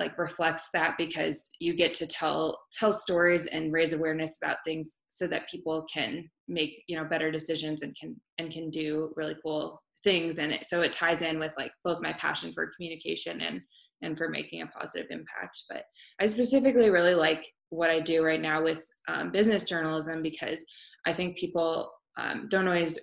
like 0.00 0.16
reflects 0.18 0.70
that 0.72 0.96
because 0.96 1.50
you 1.60 1.74
get 1.74 1.92
to 1.94 2.06
tell 2.06 2.58
tell 2.72 2.92
stories 2.92 3.46
and 3.46 3.72
raise 3.72 3.92
awareness 3.92 4.38
about 4.42 4.56
things 4.64 5.02
so 5.08 5.26
that 5.26 5.48
people 5.48 5.84
can 5.92 6.28
make 6.48 6.82
you 6.88 6.96
know 6.96 7.04
better 7.04 7.30
decisions 7.30 7.82
and 7.82 7.94
can 7.96 8.18
and 8.38 8.50
can 8.50 8.70
do 8.70 9.12
really 9.14 9.36
cool 9.44 9.80
things 10.02 10.38
and 10.38 10.52
it, 10.52 10.64
so 10.64 10.80
it 10.80 10.92
ties 10.92 11.22
in 11.22 11.38
with 11.38 11.52
like 11.58 11.72
both 11.84 12.00
my 12.00 12.12
passion 12.14 12.52
for 12.52 12.72
communication 12.76 13.40
and 13.42 13.60
and 14.02 14.16
for 14.16 14.30
making 14.30 14.62
a 14.62 14.66
positive 14.66 15.08
impact 15.10 15.64
but 15.68 15.82
i 16.20 16.26
specifically 16.26 16.88
really 16.88 17.14
like 17.14 17.46
what 17.68 17.90
i 17.90 18.00
do 18.00 18.24
right 18.24 18.40
now 18.40 18.62
with 18.62 18.82
um, 19.08 19.30
business 19.30 19.64
journalism 19.64 20.22
because 20.22 20.64
i 21.06 21.12
think 21.12 21.36
people 21.36 21.90
um, 22.18 22.46
don't 22.48 22.66
always 22.66 22.98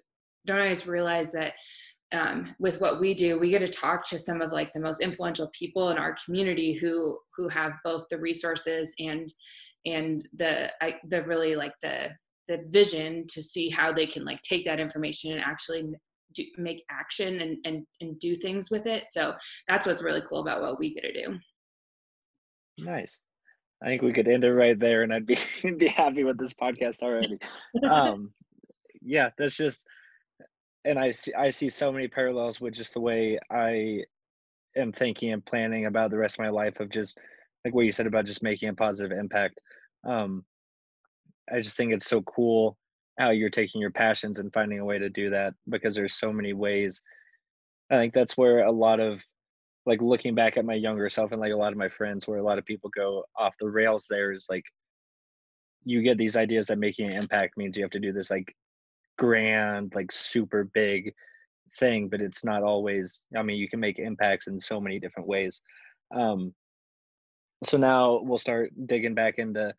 don't 0.46 0.60
always 0.60 0.88
realize 0.88 1.32
that 1.32 1.54
um, 2.14 2.56
with 2.60 2.80
what 2.80 3.00
we 3.00 3.14
do 3.14 3.38
we 3.38 3.50
get 3.50 3.60
to 3.60 3.68
talk 3.68 4.08
to 4.08 4.20
some 4.20 4.42
of 4.42 4.52
like 4.52 4.72
the 4.72 4.80
most 4.80 5.02
influential 5.02 5.50
people 5.58 5.90
in 5.90 5.98
our 5.98 6.16
community 6.24 6.74
who 6.74 7.18
who 7.36 7.50
have 7.50 7.76
both 7.84 8.04
the 8.10 8.18
resources 8.18 8.94
and 9.00 9.34
and 9.86 10.22
the 10.34 10.72
I, 10.82 10.98
the 11.10 11.24
really 11.24 11.56
like 11.56 11.74
the 11.82 12.10
the 12.48 12.60
vision 12.70 13.26
to 13.30 13.44
see 13.44 13.70
how 13.70 13.92
they 13.92 14.06
can 14.06 14.24
like 14.24 14.42
take 14.42 14.66
that 14.66 14.80
information 14.80 15.34
and 15.34 15.44
actually 15.44 15.86
do, 16.34 16.44
make 16.58 16.84
action 16.90 17.42
and, 17.42 17.58
and 17.66 17.86
and 18.00 18.20
do 18.20 18.36
things 18.36 18.72
with 18.72 18.86
it. 18.86 19.06
So 19.10 19.34
that's 19.68 19.86
what's 19.86 20.04
really 20.04 20.24
cool 20.30 20.40
about 20.40 20.62
what 20.62 20.80
we 20.80 20.94
get 20.94 21.04
to 21.04 21.26
do. 21.26 21.40
Nice 22.80 23.22
i 23.84 23.88
think 23.88 24.02
we 24.02 24.14
could 24.14 24.28
end 24.28 24.44
it 24.44 24.54
right 24.54 24.80
there 24.80 25.04
and 25.04 25.14
i'd 25.14 25.26
be 25.26 25.38
be 25.78 25.88
happy 25.88 26.24
with 26.24 26.38
this 26.38 26.54
podcast 26.54 27.02
already. 27.02 27.38
Um 27.88 28.32
yeah 29.02 29.30
that's 29.38 29.56
just 29.56 29.88
and 30.86 30.98
i 30.98 31.12
see 31.12 31.34
i 31.34 31.50
see 31.50 31.70
so 31.70 31.92
many 31.92 32.08
parallels 32.08 32.60
with 32.60 32.74
just 32.74 32.94
the 32.94 33.02
way 33.02 33.40
i 33.52 34.04
am 34.76 34.92
thinking 34.92 35.32
and 35.32 35.46
planning 35.46 35.86
about 35.86 36.12
the 36.12 36.18
rest 36.18 36.36
of 36.36 36.44
my 36.44 36.50
life 36.50 36.80
of 36.80 36.90
just 36.90 37.18
like 37.64 37.74
what 37.74 37.86
you 37.86 37.92
said 37.92 38.08
about 38.08 38.26
just 38.26 38.44
making 38.44 38.70
a 38.70 38.74
positive 38.74 39.18
impact. 39.18 39.62
Um 40.06 40.46
i 41.52 41.62
just 41.62 41.78
think 41.78 41.94
it's 41.94 42.08
so 42.08 42.22
cool 42.24 42.78
how 43.18 43.32
you're 43.32 43.50
taking 43.50 43.82
your 43.82 43.92
passions 43.92 44.40
and 44.40 44.54
finding 44.54 44.80
a 44.80 44.86
way 44.86 45.00
to 45.00 45.10
do 45.10 45.30
that 45.32 45.54
because 45.70 45.96
there's 45.96 46.14
so 46.14 46.32
many 46.32 46.54
ways. 46.54 47.02
I 47.90 47.96
think 47.96 48.14
that's 48.14 48.38
where 48.38 48.66
a 48.66 48.72
lot 48.72 49.00
of 49.00 49.26
like 49.88 50.02
looking 50.02 50.36
back 50.36 50.58
at 50.58 50.66
my 50.66 50.76
younger 50.76 51.10
self 51.10 51.32
and 51.32 51.42
like 51.42 51.54
a 51.54 51.58
lot 51.58 51.72
of 51.72 51.78
my 51.78 51.90
friends 51.90 52.28
where 52.28 52.38
a 52.38 52.44
lot 52.44 52.60
of 52.60 52.66
people 52.66 52.90
go 52.96 53.24
off 53.36 53.58
the 53.58 53.68
rails 53.68 54.06
there 54.08 54.32
is 54.32 54.46
like 54.50 54.66
you 55.84 56.02
get 56.04 56.18
these 56.18 56.36
ideas 56.36 56.68
that 56.68 56.78
making 56.78 57.08
an 57.08 57.16
impact 57.16 57.58
means 57.58 57.76
you 57.76 57.84
have 57.84 57.92
to 57.92 58.00
do 58.00 58.12
this 58.12 58.30
like 58.30 58.54
grand 59.18 59.94
like 59.96 60.12
super 60.12 60.66
big 60.66 61.14
thing, 61.78 62.10
but 62.10 62.22
it's 62.22 62.44
not 62.44 62.64
always. 62.64 63.22
I 63.36 63.42
mean, 63.44 63.58
you 63.58 63.70
can 63.70 63.80
make 63.80 64.00
impacts 64.00 64.48
in 64.48 64.60
so 64.60 64.80
many 64.80 65.00
different 65.00 65.28
ways. 65.28 65.62
Um, 66.14 66.54
so 67.64 67.78
now 67.78 68.20
we'll 68.22 68.38
start 68.38 68.72
digging 68.86 69.16
back 69.16 69.40
into 69.40 69.74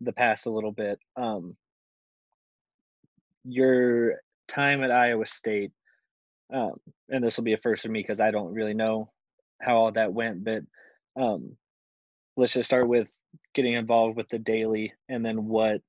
the 0.00 0.12
past 0.12 0.46
a 0.46 0.50
little 0.50 0.72
bit. 0.72 0.98
Um, 1.16 1.56
your 3.44 4.16
time 4.48 4.82
at 4.82 4.90
Iowa 4.90 5.26
State, 5.26 5.72
um, 6.52 6.74
and 7.08 7.24
this 7.24 7.36
will 7.36 7.44
be 7.44 7.54
a 7.54 7.58
first 7.58 7.82
for 7.82 7.88
me 7.88 8.00
because 8.00 8.20
I 8.20 8.30
don't 8.30 8.52
really 8.52 8.74
know 8.74 9.10
how 9.62 9.76
all 9.76 9.92
that 9.92 10.12
went, 10.12 10.44
but 10.44 10.62
um, 11.16 11.56
let's 12.36 12.54
just 12.54 12.68
start 12.68 12.88
with 12.88 13.12
getting 13.54 13.74
involved 13.74 14.16
with 14.16 14.28
the 14.28 14.38
daily 14.38 14.92
and 15.08 15.24
then 15.24 15.46
what 15.46 15.80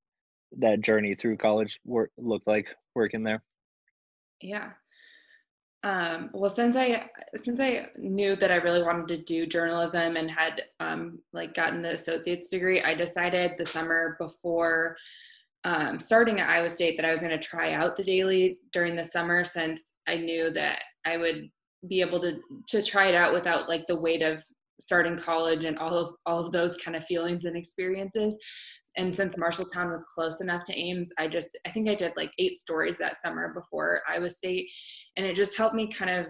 that 0.60 0.82
journey 0.82 1.16
through 1.16 1.38
college 1.38 1.80
work 1.86 2.12
looked 2.18 2.48
like 2.48 2.68
working 2.96 3.24
there. 3.24 3.44
Yeah. 4.42 4.72
Um, 5.84 6.30
well, 6.34 6.50
since 6.50 6.78
I 6.78 7.10
since 7.36 7.60
I 7.60 7.88
knew 7.98 8.38
that 8.38 8.52
I 8.52 8.56
really 8.56 8.84
wanted 8.84 9.08
to 9.10 9.18
do 9.18 9.46
journalism 9.46 10.16
and 10.16 10.32
had 10.32 10.64
um, 10.80 11.20
like 11.34 11.54
gotten 11.54 11.82
the 11.82 11.92
associate's 11.92 12.50
degree, 12.50 12.82
I 12.82 12.94
decided 12.94 13.56
the 13.58 13.66
summer 13.66 14.16
before 14.18 14.96
um, 15.66 16.00
starting 16.00 16.40
at 16.40 16.50
Iowa 16.50 16.70
State 16.70 16.96
that 16.98 17.06
I 17.06 17.12
was 17.12 17.20
going 17.20 17.38
to 17.38 17.38
try 17.38 17.74
out 17.74 17.98
the 17.98 18.04
daily 18.04 18.60
during 18.72 18.96
the 18.96 19.04
summer 19.04 19.44
since 19.44 19.96
I 20.08 20.18
knew 20.18 20.50
that 20.52 20.84
I 21.06 21.18
would 21.18 21.50
be 21.88 22.02
able 22.02 22.20
to 22.20 22.40
to 22.68 22.82
try 22.82 23.08
it 23.08 23.16
out 23.16 23.34
without 23.34 23.70
like 23.70 23.86
the 23.86 24.00
weight 24.00 24.22
of 24.22 24.44
starting 24.80 25.18
college 25.18 25.66
and 25.66 25.78
all 25.78 25.94
of 25.94 26.14
all 26.26 26.40
of 26.40 26.52
those 26.52 26.78
kind 26.78 26.96
of 26.96 27.06
feelings 27.06 27.46
and 27.46 27.56
experiences. 27.56 28.38
And 28.98 29.16
since 29.16 29.38
marshalltown 29.38 29.90
was 29.90 30.06
close 30.16 30.42
enough 30.42 30.64
to 30.66 30.80
ames 30.80 31.12
i 31.18 31.28
just 31.28 31.58
i 31.66 31.72
think 31.72 31.90
i 31.90 31.96
did 31.96 32.14
like 32.16 32.32
eight 32.38 32.60
stories 32.60 32.98
that 33.00 33.20
summer 33.20 33.54
before 33.54 34.02
iowa 34.08 34.30
state. 34.30 34.70
And 35.18 35.26
it 35.26 35.36
just 35.36 35.58
helped 35.58 35.76
me 35.76 35.88
kind 35.88 36.12
of 36.12 36.28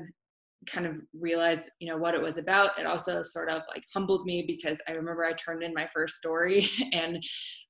kind 0.65 0.86
of 0.86 0.96
realized 1.20 1.70
you 1.79 1.88
know 1.88 1.98
what 1.98 2.15
it 2.15 2.22
was 2.22 2.38
about. 2.38 2.77
It 2.79 2.86
also 2.86 3.24
sort 3.24 3.50
of 3.50 3.62
like 3.74 3.84
humbled 3.93 4.25
me 4.25 4.43
because 4.46 4.82
i 4.88 4.91
remember 4.91 5.25
i 5.25 5.34
turned 5.34 5.63
in 5.63 5.74
my 5.74 5.88
first 5.93 6.15
story 6.15 6.67
and 6.93 7.24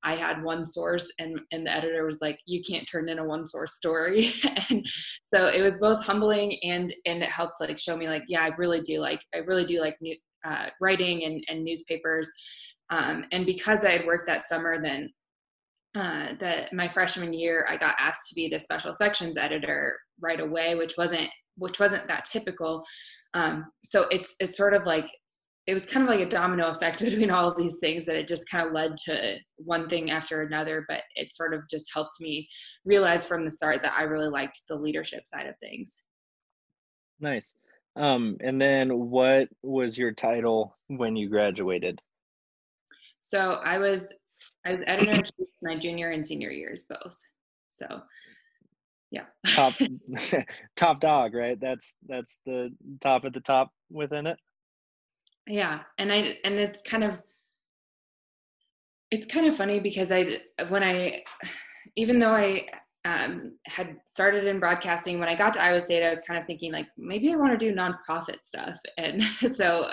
i 0.04 0.16
had 0.16 0.44
one 0.44 0.64
source 0.64 1.12
and 1.20 1.40
and 1.52 1.66
the 1.66 1.72
editor 1.72 2.06
was 2.06 2.22
like 2.22 2.40
you 2.46 2.62
can't 2.62 2.88
turn 2.88 3.10
in 3.10 3.20
a 3.20 3.24
one 3.24 3.46
source 3.46 3.74
story. 3.76 4.32
And 4.70 4.86
so 5.34 5.48
it 5.48 5.62
was 5.62 5.78
both 5.78 6.04
humbling 6.04 6.58
and 6.64 6.94
and 7.06 7.22
it 7.22 7.30
helped 7.30 7.60
like 7.60 7.78
show 7.78 7.98
me 7.98 8.08
like 8.08 8.24
yeah 8.28 8.44
i 8.44 8.52
really 8.58 8.82
do 8.82 9.00
like 9.00 9.22
i 9.36 9.40
really 9.40 9.66
do 9.66 9.80
like 9.82 9.98
new, 10.02 10.16
uh, 10.46 10.70
writing 10.82 11.24
and, 11.24 11.44
and 11.50 11.64
newspapers. 11.64 12.30
Um, 12.90 13.26
and 13.32 13.46
because 13.46 13.84
i 13.84 13.92
had 13.92 14.06
worked 14.06 14.28
that 14.28 14.42
summer 14.42 14.82
then 14.82 15.10
uh, 15.96 16.34
that 16.40 16.74
my 16.74 16.88
freshman 16.88 17.34
year 17.34 17.66
i 17.70 17.78
got 17.78 17.96
asked 18.00 18.30
to 18.30 18.36
be 18.36 18.48
the 18.48 18.60
special 18.60 18.94
sections 18.94 19.38
editor 19.38 19.98
right 20.22 20.40
away 20.40 20.76
which 20.76 20.96
wasn't 20.98 21.30
which 21.58 21.80
wasn't 21.80 22.08
that 22.08 22.26
typical. 22.26 22.84
Um, 23.34 23.66
so 23.84 24.06
it's 24.12 24.36
it's 24.40 24.58
sort 24.58 24.74
of 24.74 24.86
like 24.86 25.10
it 25.66 25.74
was 25.74 25.86
kind 25.86 26.04
of 26.04 26.10
like 26.10 26.26
a 26.26 26.30
domino 26.30 26.68
effect 26.70 27.00
between 27.04 27.32
all 27.32 27.50
of 27.50 27.58
these 27.58 27.78
things 27.80 28.06
that 28.06 28.16
it 28.16 28.28
just 28.28 28.50
kind 28.50 28.66
of 28.66 28.74
led 28.74 28.98
to 29.06 29.38
one 29.58 29.88
thing 29.88 30.12
after 30.12 30.42
another. 30.42 30.86
But 30.88 31.04
it 31.16 31.34
sort 31.34 31.54
of 31.54 31.62
just 31.70 31.92
helped 31.94 32.20
me 32.20 32.48
realize 32.86 33.26
from 33.26 33.46
the 33.46 33.52
start 33.52 33.82
that 33.84 33.94
I 33.94 34.04
really 34.04 34.30
liked 34.30 34.62
the 34.68 34.76
leadership 34.76 35.24
side 35.26 35.48
of 35.48 35.56
things. 35.60 36.04
Nice. 37.20 37.56
Um, 37.96 38.38
and 38.42 38.60
then 38.60 39.10
what 39.10 39.50
was 39.62 39.98
your 39.98 40.12
title 40.12 40.76
when 40.88 41.16
you 41.16 41.30
graduated? 41.30 42.02
So 43.22 43.62
I 43.64 43.78
was 43.78 44.14
I 44.66 44.74
was 44.74 44.84
editor 44.86 45.12
in 45.12 45.18
chief 45.24 45.48
my 45.62 45.78
junior 45.78 46.10
and 46.10 46.26
senior 46.26 46.52
years 46.52 46.86
both. 46.90 47.18
So 47.70 48.02
yeah. 49.14 49.26
Top 49.56 49.74
top 50.76 51.00
dog 51.00 51.36
right? 51.36 51.60
That's 51.62 51.96
that's 52.08 52.40
the 52.48 52.72
top 53.00 53.26
at 53.26 53.34
the 53.34 53.42
top 53.42 53.70
within 53.92 54.26
it? 54.26 54.40
Yeah 55.48 55.82
and 55.98 56.12
i 56.12 56.38
and 56.46 56.56
it's 56.56 56.82
kind 56.82 57.04
of 57.04 57.22
it's 59.12 59.28
kind 59.28 59.46
of 59.46 59.56
funny 59.56 59.80
because 59.80 60.12
i 60.12 60.40
when 60.70 60.84
i 60.84 61.22
even 61.96 62.18
though 62.18 62.32
i 62.32 62.66
um, 63.06 63.58
had 63.66 63.98
started 64.06 64.48
in 64.48 64.62
broadcasting 64.62 65.20
when 65.20 65.28
i 65.28 65.36
got 65.36 65.54
to 65.54 65.62
iowa 65.62 65.82
state 65.82 66.06
i 66.06 66.10
was 66.10 66.22
kind 66.22 66.40
of 66.40 66.48
thinking 66.48 66.72
like 66.72 66.88
maybe 66.98 67.34
i 67.34 67.36
want 67.36 67.52
to 67.52 67.58
do 67.58 67.76
nonprofit 67.76 68.44
stuff. 68.44 68.78
And 68.98 69.22
so 69.22 69.92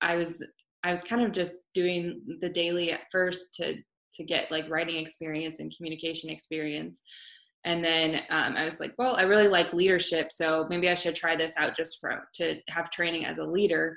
i 0.00 0.16
was 0.16 0.44
i 0.82 0.90
was 0.90 1.04
kind 1.04 1.22
of 1.22 1.30
just 1.30 1.60
doing 1.74 2.20
the 2.40 2.50
daily 2.50 2.90
at 2.90 3.06
first 3.12 3.54
to 3.54 3.76
to 4.14 4.24
get 4.24 4.50
like 4.50 4.68
writing 4.68 4.96
experience 4.96 5.60
and 5.60 5.72
communication 5.76 6.28
experience 6.28 7.00
and 7.64 7.84
then 7.84 8.22
um, 8.30 8.56
i 8.56 8.64
was 8.64 8.80
like 8.80 8.92
well 8.98 9.16
i 9.16 9.22
really 9.22 9.48
like 9.48 9.72
leadership 9.72 10.30
so 10.30 10.66
maybe 10.68 10.88
i 10.88 10.94
should 10.94 11.14
try 11.14 11.34
this 11.34 11.56
out 11.56 11.76
just 11.76 11.98
for 12.00 12.28
to 12.34 12.56
have 12.68 12.90
training 12.90 13.24
as 13.24 13.38
a 13.38 13.44
leader. 13.44 13.96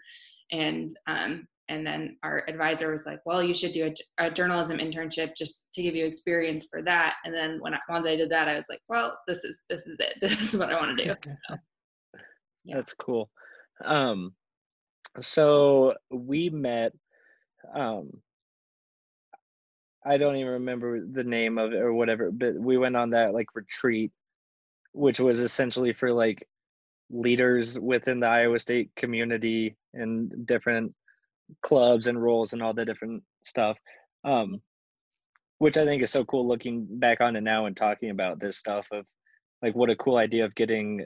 And 0.51 0.91
um, 1.07 1.47
and 1.69 1.87
then 1.87 2.17
our 2.23 2.43
advisor 2.49 2.91
was 2.91 3.05
like 3.05 3.19
well 3.25 3.41
you 3.41 3.53
should 3.53 3.71
do 3.71 3.93
a, 4.19 4.25
a, 4.25 4.31
journalism 4.31 4.77
internship 4.77 5.35
just 5.37 5.63
to 5.73 5.81
give 5.81 5.95
you 5.95 6.05
experience 6.05 6.67
for 6.69 6.81
that. 6.83 7.15
And 7.23 7.33
then 7.33 7.59
when 7.61 7.73
I, 7.73 7.79
once 7.89 8.05
i 8.05 8.15
did 8.15 8.29
that 8.29 8.49
i 8.49 8.55
was 8.55 8.65
like 8.69 8.81
well 8.89 9.17
this 9.27 9.43
is 9.43 9.63
this 9.69 9.87
is 9.87 9.97
it. 9.99 10.15
This 10.21 10.53
is 10.53 10.59
what 10.59 10.71
i 10.71 10.75
want 10.79 10.97
to 10.97 11.05
do. 11.05 11.15
So, 11.23 11.55
yeah. 12.65 12.75
that's 12.75 12.93
cool. 12.93 13.29
Um 13.85 14.33
so 15.19 15.93
we 16.11 16.49
met 16.49 16.91
um 17.73 18.09
I 20.05 20.17
don't 20.17 20.35
even 20.35 20.53
remember 20.53 21.05
the 21.05 21.23
name 21.23 21.57
of 21.57 21.73
it 21.73 21.79
or 21.81 21.93
whatever, 21.93 22.31
but 22.31 22.55
we 22.55 22.77
went 22.77 22.95
on 22.95 23.11
that 23.11 23.33
like 23.33 23.47
retreat, 23.53 24.11
which 24.93 25.19
was 25.19 25.39
essentially 25.39 25.93
for 25.93 26.11
like 26.11 26.47
leaders 27.09 27.79
within 27.79 28.19
the 28.19 28.27
Iowa 28.27 28.57
State 28.59 28.91
community 28.95 29.75
and 29.93 30.45
different 30.45 30.93
clubs 31.61 32.07
and 32.07 32.21
roles 32.21 32.53
and 32.53 32.63
all 32.63 32.73
the 32.73 32.85
different 32.85 33.23
stuff. 33.43 33.77
Um, 34.23 34.61
which 35.59 35.77
I 35.77 35.85
think 35.85 36.01
is 36.01 36.09
so 36.09 36.25
cool 36.25 36.47
looking 36.47 36.87
back 36.89 37.21
on 37.21 37.35
it 37.35 37.41
now 37.41 37.67
and 37.67 37.77
talking 37.77 38.09
about 38.09 38.39
this 38.39 38.57
stuff 38.57 38.87
of 38.91 39.05
like 39.61 39.75
what 39.75 39.91
a 39.91 39.95
cool 39.95 40.17
idea 40.17 40.43
of 40.43 40.55
getting 40.55 41.05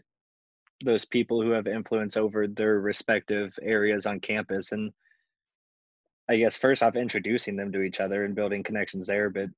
those 0.86 1.04
people 1.04 1.42
who 1.42 1.52
have 1.52 1.68
influence 1.68 2.16
over 2.16 2.48
their 2.48 2.80
respective 2.80 3.54
areas 3.62 4.06
on 4.06 4.22
campus 4.22 4.72
and 4.72 4.94
I 6.28 6.38
guess 6.38 6.58
first 6.58 6.82
off 6.82 6.96
introducing 6.96 7.56
them 7.56 7.72
to 7.72 7.82
each 7.82 8.00
other 8.00 8.26
and 8.26 8.36
building 8.36 8.64
connections 8.64 9.08
there, 9.08 9.30
but 9.30 9.50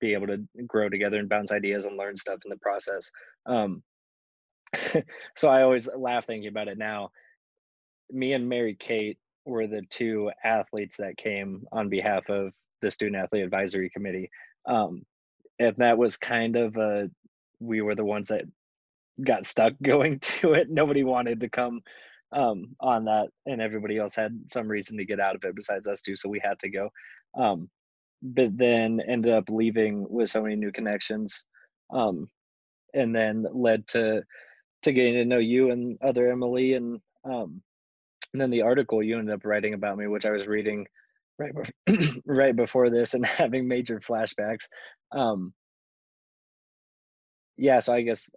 be 0.00 0.14
able 0.14 0.26
to 0.28 0.44
grow 0.66 0.88
together 0.88 1.18
and 1.18 1.28
bounce 1.28 1.52
ideas 1.52 1.84
and 1.84 1.96
learn 1.96 2.16
stuff 2.16 2.40
in 2.44 2.50
the 2.50 2.56
process. 2.56 3.10
Um, 3.44 3.82
so 5.34 5.48
I 5.48 5.62
always 5.62 5.88
laugh 5.94 6.26
thinking 6.26 6.48
about 6.48 6.68
it 6.68 6.78
now. 6.78 7.10
Me 8.10 8.32
and 8.32 8.48
Mary 8.48 8.74
Kate 8.78 9.18
were 9.44 9.66
the 9.66 9.82
two 9.88 10.30
athletes 10.42 10.96
that 10.98 11.16
came 11.16 11.66
on 11.72 11.88
behalf 11.88 12.28
of 12.30 12.52
the 12.80 12.90
Student 12.90 13.22
Athlete 13.22 13.44
Advisory 13.44 13.90
Committee. 13.90 14.30
Um, 14.66 15.02
and 15.58 15.76
that 15.78 15.98
was 15.98 16.16
kind 16.16 16.56
of 16.56 16.76
a, 16.76 17.10
we 17.60 17.80
were 17.80 17.94
the 17.94 18.04
ones 18.04 18.28
that 18.28 18.44
got 19.22 19.46
stuck 19.46 19.74
going 19.82 20.18
to 20.18 20.54
it. 20.54 20.70
Nobody 20.70 21.04
wanted 21.04 21.40
to 21.40 21.48
come 21.48 21.80
um, 22.36 22.76
on 22.80 23.06
that, 23.06 23.28
and 23.46 23.60
everybody 23.60 23.98
else 23.98 24.14
had 24.14 24.38
some 24.46 24.68
reason 24.68 24.98
to 24.98 25.06
get 25.06 25.20
out 25.20 25.34
of 25.34 25.44
it 25.44 25.56
besides 25.56 25.88
us 25.88 26.02
two, 26.02 26.16
so 26.16 26.28
we 26.28 26.40
had 26.42 26.58
to 26.60 26.68
go. 26.68 26.90
Um, 27.36 27.70
but 28.22 28.56
then 28.56 29.00
ended 29.00 29.32
up 29.32 29.44
leaving 29.48 30.06
with 30.08 30.30
so 30.30 30.42
many 30.42 30.56
new 30.56 30.70
connections, 30.70 31.44
um, 31.92 32.28
and 32.94 33.14
then 33.14 33.46
led 33.52 33.86
to 33.88 34.22
to 34.82 34.92
getting 34.92 35.14
to 35.14 35.24
know 35.24 35.38
you 35.38 35.70
and 35.70 35.98
other 36.02 36.30
Emily, 36.30 36.74
and 36.74 37.00
um, 37.24 37.62
and 38.32 38.42
then 38.42 38.50
the 38.50 38.62
article 38.62 39.02
you 39.02 39.18
ended 39.18 39.34
up 39.34 39.44
writing 39.46 39.74
about 39.74 39.96
me, 39.96 40.06
which 40.06 40.26
I 40.26 40.30
was 40.30 40.46
reading 40.46 40.86
right 41.38 41.52
right 42.26 42.54
before 42.54 42.90
this 42.90 43.14
and 43.14 43.24
having 43.26 43.66
major 43.66 43.98
flashbacks. 44.00 44.66
Um, 45.12 45.54
yeah, 47.56 47.80
so 47.80 47.94
I 47.94 48.02
guess 48.02 48.28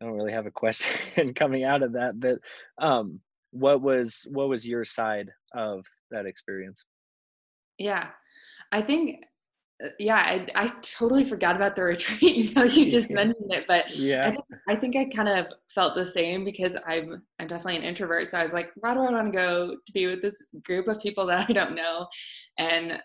I 0.00 0.06
don't 0.06 0.14
really 0.14 0.32
have 0.32 0.46
a 0.46 0.50
question 0.50 1.34
coming 1.36 1.64
out 1.64 1.82
of 1.82 1.92
that, 1.92 2.18
but 2.18 2.38
um, 2.78 3.20
what 3.54 3.80
was 3.80 4.26
what 4.30 4.48
was 4.48 4.66
your 4.66 4.84
side 4.84 5.30
of 5.54 5.84
that 6.10 6.26
experience? 6.26 6.84
Yeah, 7.78 8.08
I 8.72 8.82
think 8.82 9.24
uh, 9.82 9.88
yeah, 9.98 10.16
I, 10.16 10.46
I 10.54 10.68
totally 10.82 11.24
forgot 11.24 11.56
about 11.56 11.76
the 11.76 11.84
retreat 11.84 12.50
until 12.56 12.66
you 12.66 12.90
just 12.90 13.10
mentioned 13.12 13.52
it. 13.52 13.64
But 13.68 13.96
yeah, 13.96 14.26
I 14.26 14.30
think, 14.30 14.44
I 14.68 14.76
think 14.76 14.96
I 14.96 15.04
kind 15.06 15.28
of 15.28 15.46
felt 15.72 15.94
the 15.94 16.04
same 16.04 16.44
because 16.44 16.76
I'm 16.86 17.22
I'm 17.38 17.46
definitely 17.46 17.76
an 17.76 17.84
introvert. 17.84 18.30
So 18.30 18.38
I 18.38 18.42
was 18.42 18.52
like, 18.52 18.70
why 18.76 18.94
do 18.94 19.00
I 19.00 19.10
want 19.10 19.32
to 19.32 19.36
go 19.36 19.76
to 19.84 19.92
be 19.92 20.06
with 20.06 20.20
this 20.20 20.42
group 20.64 20.88
of 20.88 21.00
people 21.00 21.26
that 21.26 21.48
I 21.48 21.52
don't 21.52 21.74
know? 21.74 22.06
And 22.58 23.00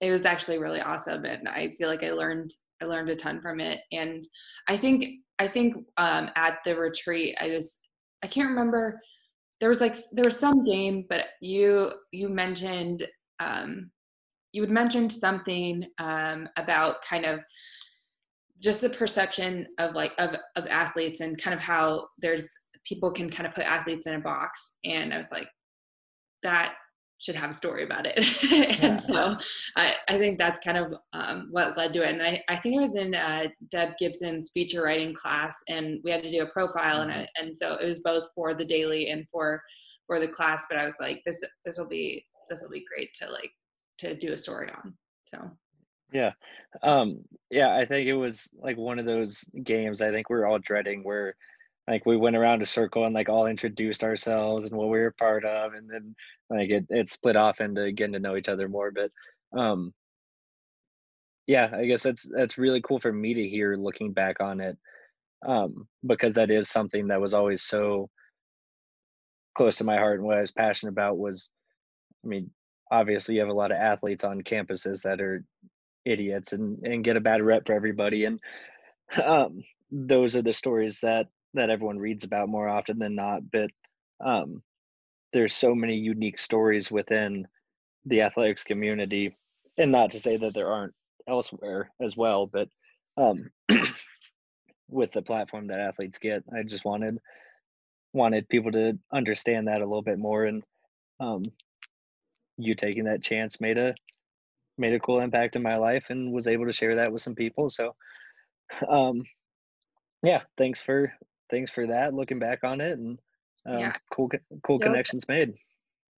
it 0.00 0.10
was 0.10 0.24
actually 0.24 0.58
really 0.58 0.80
awesome, 0.80 1.24
and 1.24 1.48
I 1.48 1.74
feel 1.76 1.88
like 1.88 2.04
I 2.04 2.12
learned 2.12 2.50
I 2.80 2.86
learned 2.86 3.10
a 3.10 3.16
ton 3.16 3.40
from 3.40 3.60
it. 3.60 3.80
And 3.92 4.22
I 4.68 4.76
think 4.76 5.04
I 5.38 5.48
think 5.48 5.74
um, 5.96 6.30
at 6.36 6.58
the 6.64 6.76
retreat, 6.76 7.36
I 7.40 7.48
was 7.48 7.78
I 8.22 8.26
can't 8.26 8.50
remember. 8.50 9.00
There 9.60 9.68
was 9.68 9.80
like 9.80 9.94
there 10.12 10.24
was 10.24 10.38
some 10.38 10.64
game, 10.64 11.04
but 11.08 11.26
you 11.40 11.90
you 12.12 12.28
mentioned 12.28 13.06
um, 13.40 13.90
you 14.52 14.62
had 14.62 14.70
mentioned 14.70 15.12
something 15.12 15.84
um, 15.98 16.48
about 16.56 17.02
kind 17.02 17.24
of 17.24 17.40
just 18.60 18.80
the 18.80 18.90
perception 18.90 19.66
of 19.78 19.94
like 19.94 20.12
of 20.18 20.36
of 20.56 20.66
athletes 20.66 21.20
and 21.20 21.40
kind 21.40 21.54
of 21.54 21.60
how 21.60 22.08
there's 22.18 22.50
people 22.86 23.10
can 23.10 23.30
kind 23.30 23.46
of 23.46 23.54
put 23.54 23.64
athletes 23.64 24.06
in 24.06 24.14
a 24.14 24.20
box. 24.20 24.76
And 24.84 25.12
i 25.12 25.16
was 25.16 25.32
like 25.32 25.48
that 26.42 26.74
should 27.20 27.36
have 27.36 27.50
a 27.50 27.54
story 27.54 27.84
about 27.84 28.06
it. 28.06 28.18
And 28.82 29.00
so 29.00 29.36
I, 29.76 29.94
I 30.08 30.18
think 30.18 30.38
that's 30.38 30.58
kind 30.60 30.78
of 30.78 30.94
um, 31.12 31.48
what 31.50 31.76
led 31.76 31.92
to 31.92 32.02
it. 32.02 32.12
And 32.12 32.22
I, 32.22 32.42
I 32.48 32.56
think 32.56 32.74
it 32.74 32.80
was 32.80 32.96
in 32.96 33.14
uh, 33.14 33.44
deb 33.70 33.90
gibson's 33.98 34.50
feature 34.50 34.82
writing 34.82 35.14
class 35.14 35.56
and 35.68 36.00
we 36.02 36.10
had 36.10 36.22
to 36.22 36.30
do 36.30 36.42
a 36.42 36.46
profile 36.46 37.00
mm-hmm. 37.00 37.10
and, 37.10 37.28
I, 37.36 37.40
and 37.40 37.56
so 37.56 37.74
it 37.74 37.86
was 37.86 38.00
both 38.00 38.26
for 38.34 38.54
the 38.54 38.64
daily 38.64 39.10
and 39.10 39.26
for 39.30 39.62
for 40.06 40.18
the 40.18 40.28
class 40.28 40.66
but 40.68 40.78
i 40.78 40.84
was 40.84 40.98
like 41.00 41.22
this 41.24 41.42
this 41.64 41.78
will 41.78 41.88
be 41.88 42.26
this 42.48 42.62
will 42.62 42.70
be 42.70 42.84
great 42.92 43.12
to 43.14 43.30
like 43.30 43.50
to 43.98 44.14
do 44.14 44.32
a 44.32 44.38
story 44.38 44.70
on 44.70 44.94
so. 45.22 45.50
Yeah. 46.12 46.32
Um 46.82 47.20
yeah 47.50 47.76
i 47.76 47.84
think 47.84 48.08
it 48.08 48.14
was 48.14 48.50
like 48.58 48.76
one 48.76 48.98
of 48.98 49.06
those 49.06 49.44
games 49.62 50.02
i 50.02 50.10
think 50.10 50.28
we 50.28 50.36
are 50.36 50.46
all 50.46 50.58
dreading 50.58 51.04
where 51.04 51.34
like 51.90 52.06
we 52.06 52.16
went 52.16 52.36
around 52.36 52.62
a 52.62 52.66
circle 52.66 53.04
and 53.04 53.14
like 53.14 53.28
all 53.28 53.46
introduced 53.46 54.04
ourselves 54.04 54.62
and 54.64 54.72
what 54.72 54.88
we 54.88 55.00
were 55.00 55.12
part 55.18 55.44
of 55.44 55.74
and 55.74 55.90
then 55.90 56.14
like 56.48 56.70
it, 56.70 56.86
it 56.88 57.08
split 57.08 57.34
off 57.34 57.60
into 57.60 57.90
getting 57.90 58.12
to 58.12 58.20
know 58.20 58.36
each 58.36 58.48
other 58.48 58.68
more 58.68 58.92
but 58.92 59.10
um 59.58 59.92
yeah 61.48 61.68
i 61.74 61.84
guess 61.84 62.04
that's 62.04 62.28
that's 62.32 62.58
really 62.58 62.80
cool 62.80 63.00
for 63.00 63.12
me 63.12 63.34
to 63.34 63.48
hear 63.48 63.74
looking 63.74 64.12
back 64.12 64.40
on 64.40 64.60
it 64.60 64.78
um 65.46 65.88
because 66.06 66.34
that 66.34 66.50
is 66.50 66.68
something 66.68 67.08
that 67.08 67.20
was 67.20 67.34
always 67.34 67.64
so 67.64 68.08
close 69.56 69.76
to 69.76 69.84
my 69.84 69.96
heart 69.96 70.18
and 70.18 70.24
what 70.24 70.38
i 70.38 70.40
was 70.40 70.52
passionate 70.52 70.92
about 70.92 71.18
was 71.18 71.50
i 72.24 72.28
mean 72.28 72.48
obviously 72.92 73.34
you 73.34 73.40
have 73.40 73.50
a 73.50 73.52
lot 73.52 73.72
of 73.72 73.78
athletes 73.78 74.22
on 74.22 74.42
campuses 74.42 75.02
that 75.02 75.20
are 75.20 75.42
idiots 76.04 76.52
and 76.52 76.78
and 76.84 77.02
get 77.02 77.16
a 77.16 77.20
bad 77.20 77.42
rep 77.42 77.66
for 77.66 77.72
everybody 77.72 78.26
and 78.26 78.38
um 79.24 79.60
those 79.90 80.36
are 80.36 80.42
the 80.42 80.54
stories 80.54 81.00
that 81.00 81.26
that 81.54 81.70
everyone 81.70 81.98
reads 81.98 82.24
about 82.24 82.48
more 82.48 82.68
often 82.68 82.98
than 82.98 83.14
not 83.14 83.42
but 83.50 83.70
um 84.24 84.62
there's 85.32 85.54
so 85.54 85.74
many 85.74 85.94
unique 85.94 86.38
stories 86.38 86.90
within 86.90 87.46
the 88.06 88.22
athletics 88.22 88.64
community 88.64 89.36
and 89.78 89.92
not 89.92 90.10
to 90.10 90.20
say 90.20 90.36
that 90.36 90.54
there 90.54 90.72
aren't 90.72 90.94
elsewhere 91.28 91.90
as 92.00 92.16
well 92.16 92.46
but 92.46 92.68
um 93.16 93.50
with 94.88 95.12
the 95.12 95.22
platform 95.22 95.66
that 95.66 95.80
athletes 95.80 96.18
get 96.18 96.42
i 96.56 96.62
just 96.62 96.84
wanted 96.84 97.18
wanted 98.12 98.48
people 98.48 98.72
to 98.72 98.98
understand 99.12 99.68
that 99.68 99.80
a 99.80 99.84
little 99.86 100.02
bit 100.02 100.18
more 100.18 100.44
and 100.44 100.62
um 101.20 101.42
you 102.56 102.74
taking 102.74 103.04
that 103.04 103.22
chance 103.22 103.60
made 103.60 103.78
a 103.78 103.94
made 104.78 104.94
a 104.94 105.00
cool 105.00 105.20
impact 105.20 105.56
in 105.56 105.62
my 105.62 105.76
life 105.76 106.06
and 106.10 106.32
was 106.32 106.46
able 106.46 106.66
to 106.66 106.72
share 106.72 106.96
that 106.96 107.12
with 107.12 107.22
some 107.22 107.34
people 107.34 107.70
so 107.70 107.94
um 108.88 109.22
yeah 110.22 110.42
thanks 110.56 110.80
for 110.80 111.12
thanks 111.50 111.70
for 111.70 111.86
that 111.86 112.14
looking 112.14 112.38
back 112.38 112.64
on 112.64 112.80
it 112.80 112.98
and 112.98 113.18
um, 113.66 113.78
yeah. 113.78 113.92
cool 114.12 114.30
cool 114.62 114.78
so, 114.78 114.86
connections 114.86 115.28
made. 115.28 115.54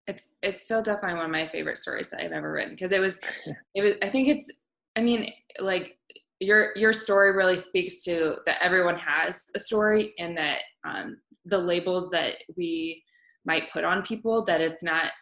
It's 0.06 0.34
it's 0.42 0.62
still 0.62 0.82
definitely 0.82 1.16
one 1.16 1.26
of 1.26 1.30
my 1.30 1.46
favorite 1.46 1.78
stories 1.78 2.10
that 2.10 2.22
i've 2.22 2.32
ever 2.32 2.52
written 2.52 2.74
because 2.74 2.92
it 2.92 3.00
was 3.00 3.20
it 3.74 3.82
was 3.82 3.94
i 4.02 4.08
think 4.08 4.28
it's 4.28 4.50
i 4.96 5.00
mean 5.00 5.32
like 5.60 5.96
your 6.40 6.76
your 6.76 6.92
story 6.92 7.32
really 7.32 7.56
speaks 7.56 8.02
to 8.02 8.36
that 8.46 8.58
everyone 8.60 8.98
has 8.98 9.44
a 9.54 9.58
story 9.58 10.12
and 10.18 10.36
that 10.36 10.60
um, 10.84 11.16
the 11.44 11.58
labels 11.58 12.10
that 12.10 12.34
we 12.56 13.02
might 13.44 13.70
put 13.70 13.84
on 13.84 14.02
people 14.02 14.44
that 14.44 14.60
it's 14.60 14.82
not 14.82 15.12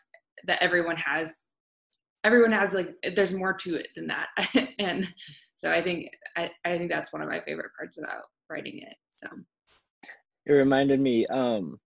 that 0.47 0.62
everyone 0.62 0.97
has 0.97 1.49
everyone 2.25 2.52
has 2.52 2.73
like 2.75 2.90
there's 3.14 3.35
more 3.35 3.52
to 3.52 3.76
it 3.76 3.88
than 3.95 4.07
that. 4.07 4.29
And 4.79 5.07
so 5.55 5.71
i 5.71 5.81
think 5.83 6.09
I, 6.37 6.50
I 6.64 6.79
think 6.79 6.90
that's 6.90 7.12
one 7.12 7.21
of 7.21 7.29
my 7.29 7.40
favorite 7.40 7.73
parts 7.79 8.02
about 8.02 8.25
writing 8.49 8.79
it 8.79 8.95
so 9.17 9.29
it 10.50 10.54
reminded 10.54 11.00
me 11.00 11.26
um 11.26 11.78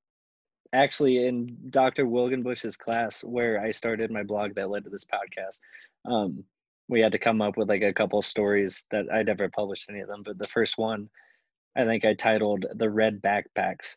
actually 0.73 1.27
in 1.27 1.57
dr 1.71 2.05
wilgenbush's 2.05 2.77
class 2.77 3.23
where 3.23 3.61
i 3.61 3.71
started 3.71 4.11
my 4.11 4.23
blog 4.23 4.55
that 4.55 4.71
led 4.71 4.85
to 4.85 4.91
this 4.91 5.05
podcast 5.05 5.61
um 6.11 6.43
we 6.89 7.01
had 7.01 7.13
to 7.13 7.19
come 7.19 7.41
up 7.41 7.57
with 7.57 7.69
like 7.69 7.83
a 7.83 7.93
couple 7.93 8.21
stories 8.23 8.85
that 8.91 9.07
i 9.13 9.23
never 9.23 9.49
published 9.49 9.87
any 9.91 10.01
of 10.01 10.09
them 10.09 10.23
but 10.25 10.39
the 10.39 10.49
first 10.49 10.79
one 10.79 11.09
i 11.77 11.85
think 11.85 12.05
i 12.05 12.15
titled 12.15 12.65
the 12.77 12.89
red 12.89 13.21
backpacks 13.21 13.97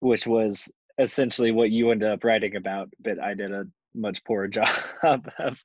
which 0.00 0.26
was 0.26 0.68
essentially 0.98 1.52
what 1.52 1.70
you 1.70 1.90
ended 1.90 2.10
up 2.10 2.24
writing 2.24 2.56
about 2.56 2.92
but 3.00 3.18
i 3.22 3.32
did 3.32 3.52
a 3.52 3.64
much 3.94 4.24
poorer 4.24 4.48
job 4.48 4.68
of, 5.02 5.64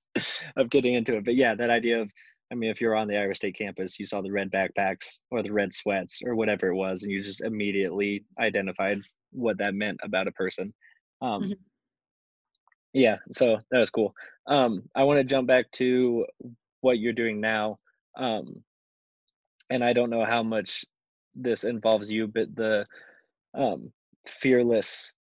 of 0.55 0.69
getting 0.69 0.93
into 0.93 1.17
it. 1.17 1.25
But 1.25 1.35
yeah, 1.35 1.55
that 1.55 1.69
idea 1.69 2.01
of, 2.01 2.11
I 2.51 2.55
mean, 2.55 2.69
if 2.69 2.79
you're 2.79 2.95
on 2.95 3.07
the 3.07 3.17
Iowa 3.17 3.33
State 3.33 3.57
campus, 3.57 3.99
you 3.99 4.05
saw 4.05 4.21
the 4.21 4.31
red 4.31 4.51
backpacks 4.51 5.21
or 5.31 5.41
the 5.41 5.51
red 5.51 5.73
sweats 5.73 6.19
or 6.23 6.35
whatever 6.35 6.67
it 6.67 6.75
was, 6.75 7.03
and 7.03 7.11
you 7.11 7.23
just 7.23 7.41
immediately 7.41 8.23
identified 8.39 8.99
what 9.31 9.57
that 9.57 9.73
meant 9.73 9.99
about 10.03 10.27
a 10.27 10.31
person. 10.31 10.73
Um, 11.21 11.43
mm-hmm. 11.43 11.53
Yeah, 12.93 13.17
so 13.31 13.59
that 13.71 13.79
was 13.79 13.89
cool. 13.89 14.13
Um, 14.47 14.83
I 14.95 15.03
want 15.03 15.17
to 15.17 15.23
jump 15.23 15.47
back 15.47 15.69
to 15.71 16.25
what 16.81 16.99
you're 16.99 17.13
doing 17.13 17.41
now. 17.41 17.79
Um, 18.15 18.63
and 19.69 19.83
I 19.83 19.91
don't 19.91 20.11
know 20.11 20.23
how 20.23 20.43
much 20.43 20.85
this 21.33 21.63
involves 21.63 22.09
you, 22.09 22.27
but 22.27 22.55
the 22.55 22.85
um, 23.53 23.91
fearless 24.25 25.11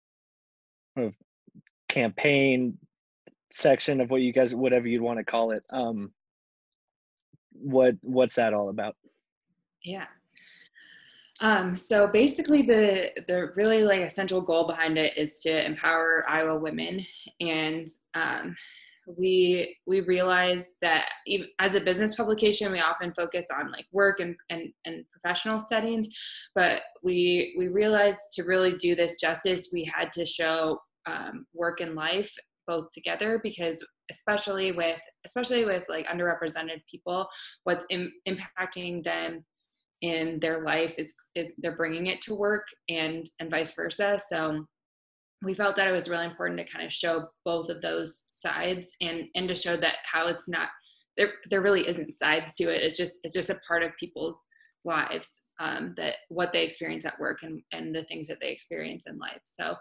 campaign 1.89 2.77
section 3.51 4.01
of 4.01 4.11
what 4.11 4.21
you 4.21 4.33
guys 4.33 4.55
whatever 4.55 4.89
you'd 4.89 5.01
want 5.01 5.19
to 5.19 5.25
call 5.25 5.53
it 5.53 5.63
um 5.73 6.13
what 7.55 7.97
what's 8.03 8.35
that 8.35 8.55
all 8.55 8.69
about? 8.69 8.97
Yeah. 9.83 10.07
Um, 11.41 11.77
so 11.77 12.07
basically 12.07 12.63
the 12.63 13.11
the 13.27 13.51
really 13.57 13.83
like 13.83 14.01
essential 14.01 14.41
goal 14.41 14.67
behind 14.67 14.99
it 14.99 15.17
is 15.17 15.39
to 15.41 15.67
empower 15.67 16.25
iowa 16.29 16.59
women. 16.59 17.05
And 17.41 17.89
um, 18.15 18.55
we 19.19 19.77
we 19.87 20.01
realized 20.01 20.77
that 20.81 21.11
even, 21.27 21.49
as 21.59 21.75
a 21.75 21.81
business 21.81 22.15
publication 22.15 22.73
we 22.73 22.81
often 22.81 23.13
focus 23.13 23.47
on 23.55 23.71
like 23.73 23.87
work 23.93 24.21
and, 24.21 24.37
and 24.51 24.73
and 24.85 25.05
professional 25.11 25.59
settings. 25.61 26.09
But 26.55 26.83
we 27.03 27.55
we 27.59 27.69
realized 27.69 28.21
to 28.35 28.45
really 28.45 28.77
do 28.79 28.95
this 28.95 29.21
justice 29.21 29.71
we 29.73 29.85
had 29.85 30.13
to 30.13 30.25
show 30.25 30.79
um, 31.07 31.47
work 31.53 31.81
and 31.81 31.95
life 31.95 32.35
both 32.67 32.87
together 32.93 33.41
because 33.43 33.85
especially 34.11 34.73
with 34.73 35.01
especially 35.25 35.65
with 35.65 35.85
like 35.89 36.07
underrepresented 36.07 36.81
people 36.91 37.27
what's 37.65 37.87
Im- 37.91 38.13
impacting 38.29 39.03
them 39.03 39.45
in 40.05 40.39
their 40.41 40.63
life 40.63 40.99
is 40.99 41.15
is 41.35 41.51
they're 41.59 41.77
bringing 41.77 42.09
it 42.09 42.21
to 42.21 42.35
work 42.35 42.67
and 42.91 43.27
and 43.41 43.51
vice 43.51 43.75
versa. 43.75 44.21
So 44.29 44.67
we 45.43 45.55
felt 45.55 45.77
that 45.77 45.89
it 45.89 45.93
was 45.93 46.11
really 46.11 46.27
important 46.27 46.59
to 46.59 46.71
kind 46.71 46.85
of 46.85 46.93
show 46.93 47.27
both 47.45 47.71
of 47.71 47.81
those 47.81 48.29
sides 48.31 48.95
and 49.01 49.25
and 49.35 49.49
to 49.49 49.55
show 49.55 49.77
that 49.79 49.97
how 50.05 50.27
it's 50.27 50.47
not 50.47 50.69
there 51.17 51.33
there 51.49 51.63
really 51.63 51.89
isn't 51.89 52.11
sides 52.11 52.55
to 52.57 52.65
it. 52.65 52.83
It's 52.83 52.99
just 52.99 53.21
it's 53.25 53.35
just 53.35 53.49
a 53.49 53.61
part 53.67 53.83
of 53.83 53.97
people's 53.99 54.39
lives 54.85 55.41
um, 55.61 55.95
that 55.97 56.17
what 56.29 56.53
they 56.53 56.65
experience 56.65 57.05
at 57.05 57.19
work 57.19 57.43
and, 57.43 57.61
and 57.73 57.95
the 57.95 58.05
things 58.05 58.27
that 58.29 58.41
they 58.41 58.51
experience 58.51 59.07
in 59.07 59.19
life. 59.19 59.41
So 59.45 59.75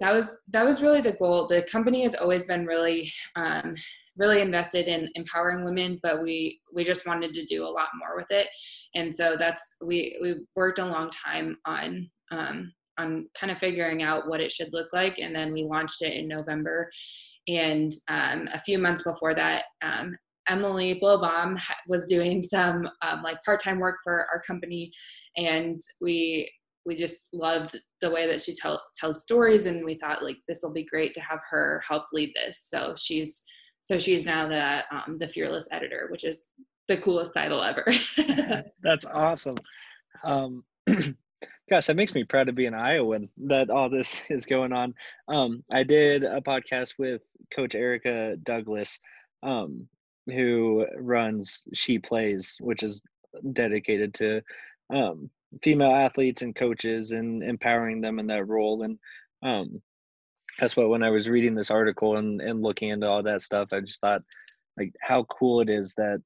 that 0.00 0.14
was 0.14 0.40
that 0.52 0.64
was 0.64 0.82
really 0.82 1.00
the 1.00 1.16
goal. 1.18 1.46
The 1.46 1.62
company 1.62 2.02
has 2.02 2.14
always 2.14 2.44
been 2.44 2.66
really 2.66 3.10
um, 3.36 3.74
really 4.16 4.40
invested 4.40 4.88
in 4.88 5.08
empowering 5.14 5.64
women 5.64 5.98
but 6.02 6.22
we 6.22 6.60
we 6.74 6.82
just 6.82 7.06
wanted 7.06 7.32
to 7.32 7.44
do 7.46 7.64
a 7.64 7.68
lot 7.68 7.88
more 7.98 8.16
with 8.16 8.30
it. 8.30 8.48
And 8.94 9.14
so 9.14 9.36
that's 9.38 9.76
we 9.82 10.18
we 10.22 10.36
worked 10.56 10.78
a 10.78 10.84
long 10.84 11.10
time 11.10 11.56
on 11.64 12.10
um, 12.30 12.72
on 12.98 13.26
kind 13.38 13.50
of 13.50 13.58
figuring 13.58 14.02
out 14.02 14.28
what 14.28 14.40
it 14.40 14.52
should 14.52 14.72
look 14.72 14.92
like. 14.92 15.18
And 15.18 15.34
then 15.34 15.52
we 15.52 15.64
launched 15.64 16.02
it 16.02 16.14
in 16.14 16.26
november. 16.26 16.90
And 17.46 17.92
um, 18.08 18.48
a 18.52 18.58
few 18.58 18.78
months 18.78 19.02
before 19.02 19.34
that 19.34 19.64
um, 19.82 20.14
Emily 20.48 20.98
Blobaum 21.02 21.58
was 21.86 22.06
doing 22.06 22.42
some 22.42 22.88
um, 23.02 23.22
like 23.22 23.42
part-time 23.44 23.78
work 23.78 23.96
for 24.02 24.26
our 24.32 24.40
company, 24.46 24.92
and 25.36 25.80
we 26.00 26.50
we 26.86 26.94
just 26.94 27.28
loved 27.34 27.76
the 28.00 28.10
way 28.10 28.26
that 28.26 28.40
she 28.40 28.54
tell, 28.54 28.82
tells 28.98 29.22
stories, 29.22 29.66
and 29.66 29.84
we 29.84 29.94
thought 29.94 30.22
like 30.22 30.38
this 30.48 30.60
will 30.62 30.72
be 30.72 30.84
great 30.84 31.12
to 31.14 31.20
have 31.20 31.40
her 31.50 31.82
help 31.86 32.04
lead 32.12 32.32
this. 32.34 32.66
So 32.68 32.94
she's 32.98 33.44
so 33.82 33.98
she's 33.98 34.26
now 34.26 34.48
the 34.48 34.84
um, 34.90 35.18
the 35.18 35.28
fearless 35.28 35.68
editor, 35.70 36.08
which 36.10 36.24
is 36.24 36.50
the 36.88 36.96
coolest 36.96 37.34
title 37.34 37.62
ever. 37.62 37.86
That's 38.82 39.04
awesome. 39.04 39.56
Um, 40.24 40.64
gosh, 41.70 41.86
that 41.86 41.96
makes 41.96 42.14
me 42.14 42.24
proud 42.24 42.46
to 42.48 42.52
be 42.52 42.66
an 42.66 42.74
Iowan 42.74 43.28
that 43.46 43.70
all 43.70 43.88
this 43.88 44.20
is 44.30 44.46
going 44.46 44.72
on. 44.72 44.94
Um, 45.28 45.62
I 45.72 45.84
did 45.84 46.24
a 46.24 46.40
podcast 46.40 46.94
with 46.98 47.22
Coach 47.54 47.74
Erica 47.74 48.36
Douglas, 48.42 48.98
um, 49.42 49.88
who 50.28 50.86
runs 50.96 51.64
She 51.74 51.98
Plays, 51.98 52.56
which 52.60 52.82
is 52.82 53.02
dedicated 53.52 54.14
to 54.14 54.42
um, 54.90 55.30
female 55.62 55.94
athletes 55.94 56.42
and 56.42 56.54
coaches 56.54 57.12
and 57.12 57.42
empowering 57.42 58.00
them 58.00 58.18
in 58.18 58.26
that 58.28 58.46
role. 58.46 58.82
And 58.82 58.98
um, 59.42 59.80
that's 60.58 60.76
what 60.76 60.88
when 60.88 61.02
I 61.02 61.10
was 61.10 61.28
reading 61.28 61.52
this 61.52 61.70
article 61.70 62.16
and, 62.16 62.40
and 62.40 62.62
looking 62.62 62.90
into 62.90 63.06
all 63.06 63.22
that 63.22 63.42
stuff, 63.42 63.68
I 63.72 63.80
just 63.80 64.00
thought 64.00 64.22
like 64.76 64.92
how 65.00 65.24
cool 65.24 65.60
it 65.60 65.68
is 65.68 65.94
that 65.96 66.22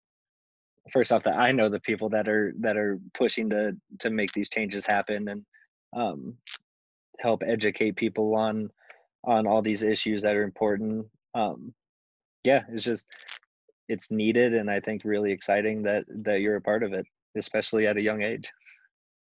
first 0.90 1.12
off 1.12 1.24
that 1.24 1.36
I 1.36 1.52
know 1.52 1.68
the 1.68 1.80
people 1.80 2.08
that 2.10 2.28
are 2.28 2.52
that 2.60 2.76
are 2.76 2.98
pushing 3.14 3.50
to 3.50 3.76
to 4.00 4.10
make 4.10 4.32
these 4.32 4.48
changes 4.48 4.86
happen 4.86 5.28
and 5.28 5.44
um, 5.94 6.34
help 7.20 7.42
educate 7.46 7.96
people 7.96 8.34
on 8.34 8.70
on 9.24 9.46
all 9.46 9.62
these 9.62 9.82
issues 9.82 10.22
that 10.22 10.34
are 10.34 10.42
important. 10.42 11.06
Um, 11.34 11.72
yeah, 12.44 12.62
it's 12.70 12.84
just 12.84 13.06
it's 13.88 14.10
needed, 14.10 14.54
and 14.54 14.70
I 14.70 14.80
think 14.80 15.02
really 15.04 15.32
exciting 15.32 15.82
that 15.82 16.04
that 16.24 16.40
you're 16.40 16.56
a 16.56 16.60
part 16.60 16.82
of 16.82 16.92
it, 16.92 17.06
especially 17.36 17.86
at 17.86 17.96
a 17.96 18.02
young 18.02 18.22
age. 18.22 18.50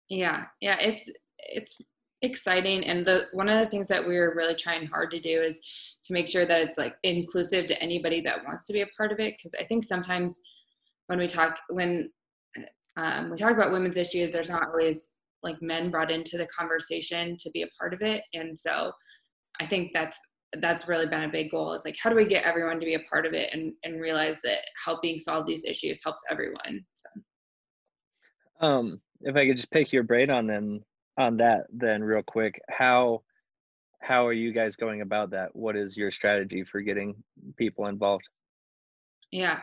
Yeah, 0.09 0.45
yeah, 0.61 0.77
it's 0.79 1.09
it's 1.37 1.81
exciting 2.21 2.85
and 2.85 3.05
the 3.05 3.27
one 3.31 3.47
of 3.47 3.57
the 3.59 3.65
things 3.65 3.87
that 3.87 4.05
we're 4.05 4.35
really 4.35 4.55
trying 4.55 4.85
hard 4.87 5.09
to 5.09 5.19
do 5.19 5.41
is 5.41 5.59
to 6.03 6.11
make 6.11 6.27
sure 6.27 6.45
that 6.45 6.59
it's 6.59 6.77
like 6.77 6.95
inclusive 7.03 7.65
to 7.65 7.81
anybody 7.81 8.19
that 8.19 8.43
wants 8.45 8.67
to 8.67 8.73
be 8.73 8.81
a 8.81 8.87
part 8.97 9.11
of 9.11 9.19
it 9.19 9.35
because 9.37 9.55
i 9.59 9.63
think 9.63 9.85
sometimes 9.85 10.41
when 11.07 11.17
we 11.17 11.27
talk 11.27 11.59
when 11.69 12.09
um, 12.97 13.29
we 13.29 13.37
talk 13.37 13.53
about 13.53 13.71
women's 13.71 13.95
issues 13.95 14.33
there's 14.33 14.49
not 14.49 14.67
always 14.67 15.09
like 15.43 15.61
men 15.61 15.89
brought 15.89 16.11
into 16.11 16.37
the 16.37 16.47
conversation 16.47 17.37
to 17.39 17.49
be 17.51 17.61
a 17.61 17.69
part 17.79 17.93
of 17.93 18.01
it 18.01 18.21
and 18.33 18.57
so 18.57 18.91
i 19.61 19.65
think 19.65 19.91
that's 19.93 20.19
that's 20.57 20.87
really 20.87 21.05
been 21.05 21.23
a 21.23 21.29
big 21.29 21.51
goal 21.51 21.73
is 21.73 21.85
like 21.85 21.95
how 22.01 22.09
do 22.09 22.15
we 22.15 22.25
get 22.25 22.43
everyone 22.43 22.79
to 22.79 22.85
be 22.85 22.95
a 22.95 22.99
part 23.01 23.25
of 23.25 23.33
it 23.33 23.53
and 23.53 23.73
and 23.83 24.01
realize 24.01 24.41
that 24.41 24.59
helping 24.83 25.17
solve 25.17 25.45
these 25.45 25.63
issues 25.63 26.03
helps 26.03 26.23
everyone 26.29 26.83
so. 26.95 27.09
Um 28.65 29.01
if 29.21 29.35
i 29.35 29.45
could 29.45 29.57
just 29.57 29.71
pick 29.71 29.91
your 29.91 30.03
brain 30.03 30.29
on 30.29 30.47
then 30.47 30.83
on 31.17 31.37
that 31.37 31.65
then 31.71 32.03
real 32.03 32.23
quick 32.23 32.59
how 32.69 33.21
how 34.01 34.25
are 34.25 34.33
you 34.33 34.51
guys 34.51 34.75
going 34.75 35.01
about 35.01 35.31
that? 35.31 35.55
What 35.55 35.75
is 35.75 35.97
your 35.97 36.11
strategy 36.11 36.63
for 36.63 36.81
getting 36.81 37.15
people 37.57 37.87
involved? 37.87 38.27
Yeah. 39.31 39.59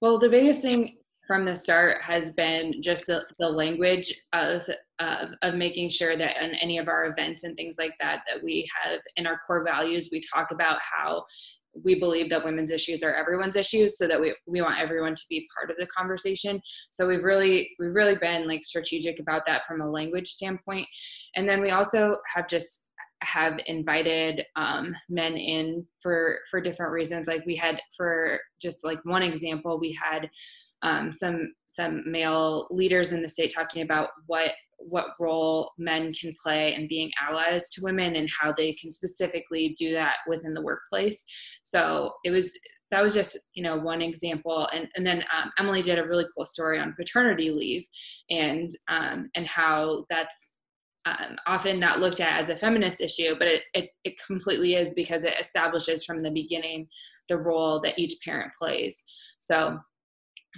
Well 0.00 0.18
the 0.18 0.28
biggest 0.28 0.62
thing 0.62 0.98
from 1.28 1.44
the 1.44 1.54
start 1.54 2.02
has 2.02 2.34
been 2.34 2.82
just 2.82 3.06
the, 3.06 3.24
the 3.38 3.48
language 3.48 4.12
of, 4.32 4.62
of, 4.98 5.28
of 5.42 5.54
making 5.54 5.90
sure 5.90 6.16
that 6.16 6.42
in 6.42 6.54
any 6.56 6.78
of 6.78 6.88
our 6.88 7.04
events 7.04 7.44
and 7.44 7.54
things 7.54 7.76
like 7.78 7.92
that 8.00 8.22
that 8.26 8.42
we 8.42 8.68
have 8.82 8.98
in 9.16 9.26
our 9.26 9.38
core 9.46 9.62
values 9.62 10.08
we 10.10 10.20
talk 10.34 10.50
about 10.50 10.80
how 10.80 11.22
we 11.84 11.94
believe 11.94 12.30
that 12.30 12.44
women's 12.44 12.70
issues 12.70 13.02
are 13.02 13.14
everyone's 13.14 13.56
issues 13.56 13.98
so 13.98 14.06
that 14.06 14.20
we, 14.20 14.34
we 14.46 14.62
want 14.62 14.80
everyone 14.80 15.14
to 15.14 15.22
be 15.28 15.48
part 15.54 15.70
of 15.70 15.76
the 15.76 15.86
conversation. 15.86 16.60
So 16.90 17.06
we've 17.06 17.22
really 17.24 17.70
we've 17.78 17.94
really 17.94 18.16
been 18.16 18.48
like 18.48 18.64
strategic 18.64 19.20
about 19.20 19.46
that 19.46 19.66
from 19.66 19.80
a 19.80 19.88
language 19.88 20.28
standpoint. 20.28 20.86
And 21.36 21.48
then 21.48 21.60
we 21.60 21.70
also 21.70 22.16
have 22.34 22.48
just 22.48 22.90
have 23.22 23.58
invited 23.66 24.46
um, 24.56 24.94
men 25.08 25.36
in 25.36 25.84
for 26.00 26.38
for 26.50 26.60
different 26.60 26.92
reasons. 26.92 27.26
Like 27.28 27.44
we 27.46 27.56
had 27.56 27.80
for 27.96 28.38
just 28.60 28.84
like 28.84 28.98
one 29.04 29.22
example 29.22 29.78
we 29.78 29.92
had 29.92 30.28
um, 30.82 31.12
some 31.12 31.52
some 31.66 32.02
male 32.10 32.66
leaders 32.70 33.12
in 33.12 33.22
the 33.22 33.28
state 33.28 33.52
talking 33.54 33.82
about 33.82 34.10
what 34.26 34.52
what 34.78 35.14
role 35.18 35.72
men 35.76 36.10
can 36.12 36.30
play 36.40 36.74
in 36.74 36.86
being 36.86 37.10
allies 37.20 37.68
to 37.70 37.82
women 37.82 38.14
and 38.14 38.28
how 38.40 38.52
they 38.52 38.72
can 38.74 38.90
specifically 38.90 39.74
do 39.78 39.92
that 39.92 40.16
within 40.28 40.54
the 40.54 40.62
workplace. 40.62 41.24
So 41.64 42.12
it 42.24 42.30
was 42.30 42.56
that 42.90 43.02
was 43.02 43.14
just 43.14 43.38
you 43.54 43.62
know 43.62 43.76
one 43.76 44.00
example 44.00 44.68
and 44.72 44.88
and 44.96 45.06
then 45.06 45.22
um, 45.36 45.50
emily 45.58 45.82
did 45.82 45.98
a 45.98 46.06
really 46.06 46.24
cool 46.34 46.46
story 46.46 46.78
on 46.78 46.94
paternity 46.94 47.50
leave 47.50 47.86
and 48.30 48.70
um, 48.88 49.28
and 49.34 49.46
how 49.46 50.04
that's 50.08 50.50
um, 51.06 51.36
often 51.46 51.78
not 51.78 52.00
looked 52.00 52.20
at 52.20 52.40
as 52.40 52.48
a 52.48 52.56
feminist 52.56 53.00
issue 53.00 53.34
but 53.38 53.46
it, 53.46 53.62
it, 53.74 53.90
it 54.04 54.14
completely 54.26 54.74
is 54.74 54.94
because 54.94 55.24
it 55.24 55.34
establishes 55.40 56.04
from 56.04 56.18
the 56.18 56.30
beginning 56.30 56.86
the 57.28 57.38
role 57.38 57.80
that 57.80 57.98
each 57.98 58.14
parent 58.24 58.52
plays 58.58 59.02
so 59.40 59.78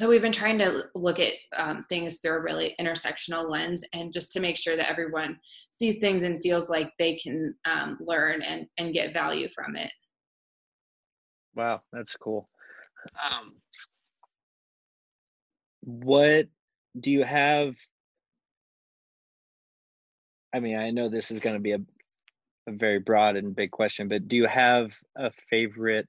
so 0.00 0.08
we've 0.08 0.22
been 0.22 0.32
trying 0.32 0.56
to 0.56 0.84
look 0.94 1.20
at 1.20 1.34
um, 1.54 1.82
things 1.82 2.20
through 2.20 2.38
a 2.38 2.40
really 2.40 2.74
intersectional 2.80 3.50
lens 3.50 3.84
and 3.92 4.10
just 4.10 4.32
to 4.32 4.40
make 4.40 4.56
sure 4.56 4.74
that 4.74 4.88
everyone 4.88 5.38
sees 5.72 5.98
things 5.98 6.22
and 6.22 6.40
feels 6.40 6.70
like 6.70 6.90
they 6.98 7.16
can 7.16 7.54
um, 7.66 7.98
learn 8.00 8.40
and, 8.40 8.64
and 8.78 8.94
get 8.94 9.12
value 9.12 9.46
from 9.54 9.76
it. 9.76 9.92
Wow 11.54 11.82
that's 11.92 12.16
cool. 12.16 12.48
Um, 13.22 13.46
what 15.82 16.46
do 16.98 17.10
you 17.10 17.22
have? 17.22 17.74
I 20.54 20.60
mean 20.60 20.78
i 20.78 20.90
know 20.90 21.10
this 21.10 21.30
is 21.30 21.40
going 21.40 21.56
to 21.56 21.60
be 21.60 21.72
a, 21.72 21.80
a 22.66 22.72
very 22.72 23.00
broad 23.00 23.36
and 23.36 23.54
big 23.54 23.70
question 23.70 24.08
but 24.08 24.28
do 24.28 24.36
you 24.36 24.46
have 24.46 24.96
a 25.16 25.30
favorite 25.50 26.08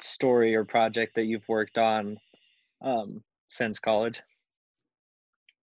story 0.00 0.56
or 0.56 0.64
project 0.64 1.14
that 1.14 1.26
you've 1.26 1.48
worked 1.48 1.78
on 1.78 2.18
um, 2.82 3.22
since 3.48 3.78
college? 3.78 4.20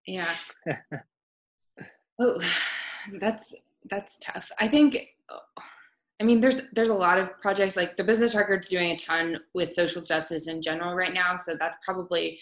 Yeah. 0.07 0.35
oh, 2.21 2.41
that's 3.21 3.55
that's 3.89 4.19
tough. 4.19 4.51
I 4.59 4.69
think. 4.69 4.99
I 6.21 6.25
mean, 6.25 6.41
there's 6.41 6.63
there's 6.73 6.89
a 6.89 6.95
lot 6.95 7.19
of 7.19 7.39
projects 7.41 7.77
like 7.77 7.97
the 7.97 8.03
Business 8.03 8.35
Record's 8.35 8.69
doing 8.69 8.91
a 8.93 8.97
ton 8.97 9.39
with 9.55 9.73
social 9.73 10.03
justice 10.03 10.49
in 10.49 10.61
general 10.61 10.95
right 10.95 11.15
now, 11.15 11.37
so 11.37 11.55
that's 11.59 11.77
probably 11.85 12.39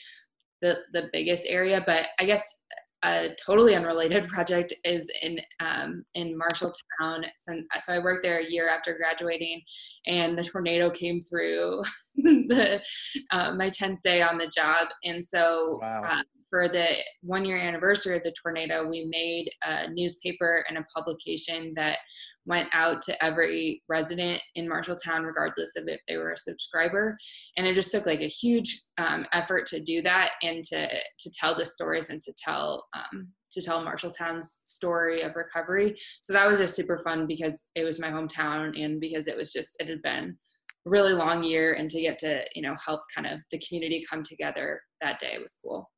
the 0.62 0.78
the 0.92 1.10
biggest 1.12 1.46
area. 1.46 1.82
But 1.86 2.06
I 2.18 2.24
guess 2.24 2.62
a 3.04 3.30
totally 3.44 3.74
unrelated 3.74 4.26
project 4.28 4.72
is 4.84 5.10
in 5.22 5.38
um, 5.60 6.04
in 6.14 6.38
Marshalltown. 6.38 7.24
So, 7.36 7.60
so 7.80 7.92
I 7.92 7.98
worked 7.98 8.22
there 8.22 8.40
a 8.40 8.50
year 8.50 8.68
after 8.68 8.96
graduating, 8.96 9.62
and 10.06 10.36
the 10.36 10.44
tornado 10.44 10.90
came 10.90 11.20
through 11.20 11.82
the 12.16 12.82
uh, 13.30 13.54
my 13.54 13.68
tenth 13.68 14.00
day 14.02 14.22
on 14.22 14.38
the 14.38 14.48
job, 14.48 14.88
and 15.04 15.24
so 15.24 15.78
wow. 15.82 16.02
uh, 16.04 16.22
for 16.48 16.68
the 16.68 16.88
one 17.22 17.44
year 17.44 17.56
anniversary 17.56 18.16
of 18.16 18.22
the 18.22 18.34
tornado, 18.40 18.86
we 18.86 19.06
made 19.06 19.50
a 19.64 19.88
newspaper 19.90 20.64
and 20.68 20.78
a 20.78 20.86
publication 20.94 21.72
that 21.74 21.98
went 22.46 22.68
out 22.72 23.02
to 23.02 23.24
every 23.24 23.82
resident 23.88 24.40
in 24.54 24.68
Marshalltown, 24.68 25.24
regardless 25.24 25.76
of 25.76 25.88
if 25.88 26.00
they 26.06 26.16
were 26.16 26.32
a 26.32 26.36
subscriber. 26.36 27.14
And 27.56 27.66
it 27.66 27.74
just 27.74 27.90
took 27.90 28.06
like 28.06 28.20
a 28.20 28.28
huge 28.28 28.80
um, 28.98 29.26
effort 29.32 29.66
to 29.66 29.80
do 29.80 30.00
that 30.02 30.32
and 30.42 30.62
to 30.64 30.88
to 30.88 31.30
tell 31.32 31.56
the 31.56 31.66
stories 31.66 32.10
and 32.10 32.22
to 32.22 32.32
tell 32.42 32.86
um, 32.94 33.28
to 33.52 33.62
tell 33.62 33.84
Marshalltown's 33.84 34.60
story 34.64 35.22
of 35.22 35.34
recovery. 35.34 35.96
So 36.22 36.32
that 36.32 36.46
was 36.46 36.58
just 36.58 36.76
super 36.76 36.98
fun 36.98 37.26
because 37.26 37.68
it 37.74 37.84
was 37.84 38.00
my 38.00 38.10
hometown 38.10 38.80
and 38.80 39.00
because 39.00 39.28
it 39.28 39.36
was 39.36 39.52
just 39.52 39.76
it 39.80 39.88
had 39.88 40.02
been 40.02 40.36
a 40.86 40.90
really 40.90 41.12
long 41.12 41.42
year 41.42 41.74
and 41.74 41.90
to 41.90 42.00
get 42.00 42.18
to 42.20 42.44
you 42.54 42.62
know 42.62 42.76
help 42.84 43.00
kind 43.14 43.26
of 43.26 43.42
the 43.50 43.60
community 43.66 44.04
come 44.08 44.22
together 44.22 44.80
that 45.00 45.18
day 45.18 45.38
was 45.38 45.56
cool. 45.64 45.90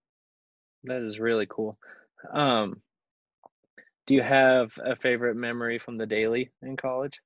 That 0.88 1.02
is 1.02 1.20
really 1.20 1.46
cool. 1.48 1.78
Um, 2.32 2.82
do 4.06 4.14
you 4.14 4.22
have 4.22 4.72
a 4.82 4.96
favorite 4.96 5.36
memory 5.36 5.78
from 5.78 5.98
the 5.98 6.06
daily 6.06 6.50
in 6.62 6.76
college? 6.76 7.20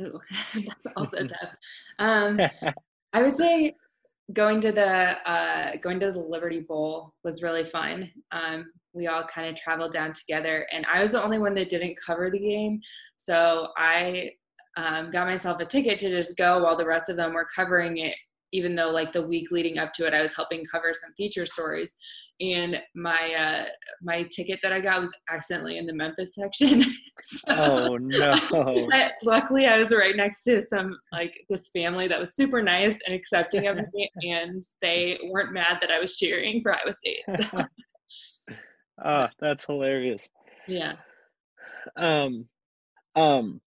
Ooh, 0.00 0.18
that's 0.54 0.86
also 0.96 1.24
tough. 1.24 1.54
Um, 1.98 2.40
I 3.12 3.22
would 3.22 3.36
say 3.36 3.74
going 4.32 4.60
to 4.60 4.72
the 4.72 5.30
uh, 5.30 5.76
going 5.80 6.00
to 6.00 6.10
the 6.10 6.20
Liberty 6.20 6.60
Bowl 6.60 7.14
was 7.24 7.42
really 7.42 7.64
fun. 7.64 8.10
Um, 8.32 8.66
we 8.92 9.06
all 9.06 9.22
kind 9.24 9.48
of 9.48 9.54
traveled 9.54 9.92
down 9.92 10.12
together, 10.12 10.66
and 10.72 10.84
I 10.86 11.00
was 11.00 11.12
the 11.12 11.22
only 11.22 11.38
one 11.38 11.54
that 11.54 11.68
didn't 11.68 11.96
cover 12.04 12.30
the 12.30 12.38
game, 12.38 12.80
so 13.16 13.68
I 13.76 14.32
um, 14.76 15.10
got 15.10 15.26
myself 15.26 15.60
a 15.60 15.64
ticket 15.64 15.98
to 16.00 16.10
just 16.10 16.36
go 16.36 16.62
while 16.62 16.76
the 16.76 16.86
rest 16.86 17.08
of 17.08 17.16
them 17.16 17.32
were 17.32 17.46
covering 17.54 17.98
it 17.98 18.16
even 18.56 18.74
though 18.74 18.90
like 18.90 19.12
the 19.12 19.26
week 19.26 19.50
leading 19.50 19.76
up 19.76 19.92
to 19.92 20.06
it 20.06 20.14
i 20.14 20.22
was 20.22 20.34
helping 20.34 20.64
cover 20.70 20.92
some 20.94 21.12
feature 21.16 21.46
stories. 21.46 21.94
And 22.38 22.82
my 22.94 23.32
uh 23.34 23.66
my 24.02 24.24
ticket 24.24 24.60
that 24.62 24.72
i 24.72 24.80
got 24.80 25.00
was 25.00 25.12
accidentally 25.30 25.78
in 25.78 25.86
the 25.86 25.94
memphis 25.94 26.34
section. 26.34 26.82
So, 27.18 27.54
oh 27.56 27.96
no. 27.96 28.88
luckily 29.24 29.66
i 29.66 29.78
was 29.78 29.90
right 29.90 30.14
next 30.14 30.42
to 30.44 30.60
some 30.60 30.98
like 31.12 31.34
this 31.48 31.70
family 31.70 32.06
that 32.08 32.20
was 32.20 32.36
super 32.36 32.62
nice 32.62 33.00
and 33.06 33.14
accepting 33.14 33.66
of 33.68 33.78
me 33.94 34.10
and 34.22 34.62
they 34.82 35.18
weren't 35.30 35.54
mad 35.54 35.78
that 35.80 35.90
i 35.90 35.98
was 35.98 36.18
cheering 36.18 36.60
for 36.60 36.74
iowa 36.74 36.92
state 36.92 37.22
so. 37.40 37.64
oh 39.02 39.28
that's 39.40 39.64
hilarious. 39.64 40.28
Yeah. 40.68 40.96
Um 41.96 42.46
um 43.14 43.62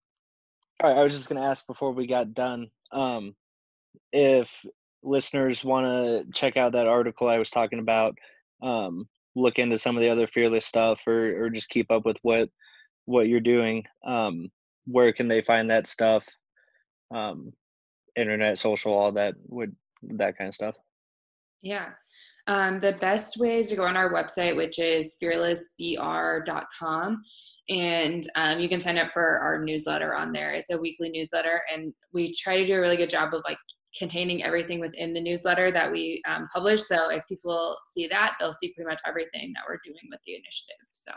all 0.83 0.91
right 0.91 0.99
i 0.99 1.03
was 1.03 1.15
just 1.15 1.27
gonna 1.27 1.45
ask 1.45 1.65
before 1.65 1.91
we 1.91 2.05
got 2.05 2.35
done 2.35 2.69
um 2.91 3.35
if 4.13 4.65
listeners 5.03 5.63
want 5.63 5.85
to 5.85 6.25
check 6.33 6.57
out 6.57 6.73
that 6.73 6.87
article 6.87 7.27
I 7.27 7.39
was 7.39 7.49
talking 7.49 7.79
about, 7.79 8.17
um, 8.61 9.07
look 9.35 9.59
into 9.59 9.77
some 9.77 9.95
of 9.95 10.01
the 10.01 10.09
other 10.09 10.27
fearless 10.27 10.65
stuff, 10.65 11.01
or 11.07 11.43
or 11.43 11.49
just 11.49 11.69
keep 11.69 11.91
up 11.91 12.05
with 12.05 12.17
what 12.23 12.49
what 13.05 13.27
you're 13.27 13.39
doing, 13.39 13.83
um, 14.05 14.49
where 14.85 15.11
can 15.11 15.27
they 15.27 15.41
find 15.41 15.69
that 15.69 15.87
stuff? 15.87 16.27
Um, 17.13 17.53
internet, 18.15 18.57
social, 18.57 18.93
all 18.93 19.11
that 19.13 19.35
would 19.47 19.75
that 20.03 20.37
kind 20.37 20.47
of 20.47 20.55
stuff. 20.55 20.75
Yeah. 21.61 21.89
Um, 22.47 22.79
the 22.79 22.93
best 22.93 23.37
way 23.37 23.59
is 23.59 23.69
to 23.69 23.75
go 23.75 23.85
on 23.85 23.95
our 23.95 24.11
website, 24.11 24.55
which 24.55 24.79
is 24.79 25.17
fearlessbr.com. 25.21 27.21
And 27.69 28.27
um, 28.35 28.59
you 28.59 28.67
can 28.67 28.79
sign 28.79 28.97
up 28.97 29.11
for 29.11 29.37
our 29.39 29.63
newsletter 29.63 30.15
on 30.15 30.31
there. 30.31 30.53
It's 30.53 30.71
a 30.71 30.77
weekly 30.77 31.11
newsletter, 31.11 31.61
and 31.71 31.93
we 32.11 32.33
try 32.33 32.57
to 32.57 32.65
do 32.65 32.75
a 32.75 32.79
really 32.79 32.97
good 32.97 33.11
job 33.11 33.35
of 33.35 33.43
like 33.47 33.59
containing 33.97 34.43
everything 34.43 34.79
within 34.79 35.13
the 35.13 35.21
newsletter 35.21 35.71
that 35.71 35.91
we 35.91 36.21
um, 36.27 36.47
publish. 36.53 36.83
So 36.83 37.09
if 37.09 37.25
people 37.27 37.77
see 37.91 38.07
that, 38.07 38.35
they'll 38.39 38.53
see 38.53 38.73
pretty 38.73 38.89
much 38.89 39.01
everything 39.07 39.53
that 39.55 39.65
we're 39.67 39.79
doing 39.83 40.07
with 40.09 40.19
the 40.25 40.35
initiative. 40.35 40.75
So 40.91 41.11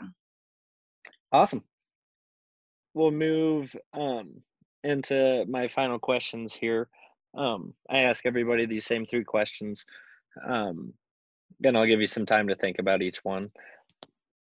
awesome. 1.32 1.64
we'll 2.94 3.10
move 3.10 3.74
um, 3.92 4.42
into 4.84 5.44
my 5.48 5.68
final 5.68 5.98
questions 5.98 6.52
here. 6.52 6.88
Um, 7.36 7.74
I 7.90 8.00
ask 8.00 8.26
everybody 8.26 8.66
these 8.66 8.86
same 8.86 9.06
three 9.06 9.24
questions, 9.24 9.86
um, 10.46 10.92
and 11.64 11.76
I'll 11.76 11.86
give 11.86 12.00
you 12.00 12.06
some 12.06 12.26
time 12.26 12.48
to 12.48 12.56
think 12.56 12.78
about 12.78 13.02
each 13.02 13.24
one. 13.24 13.50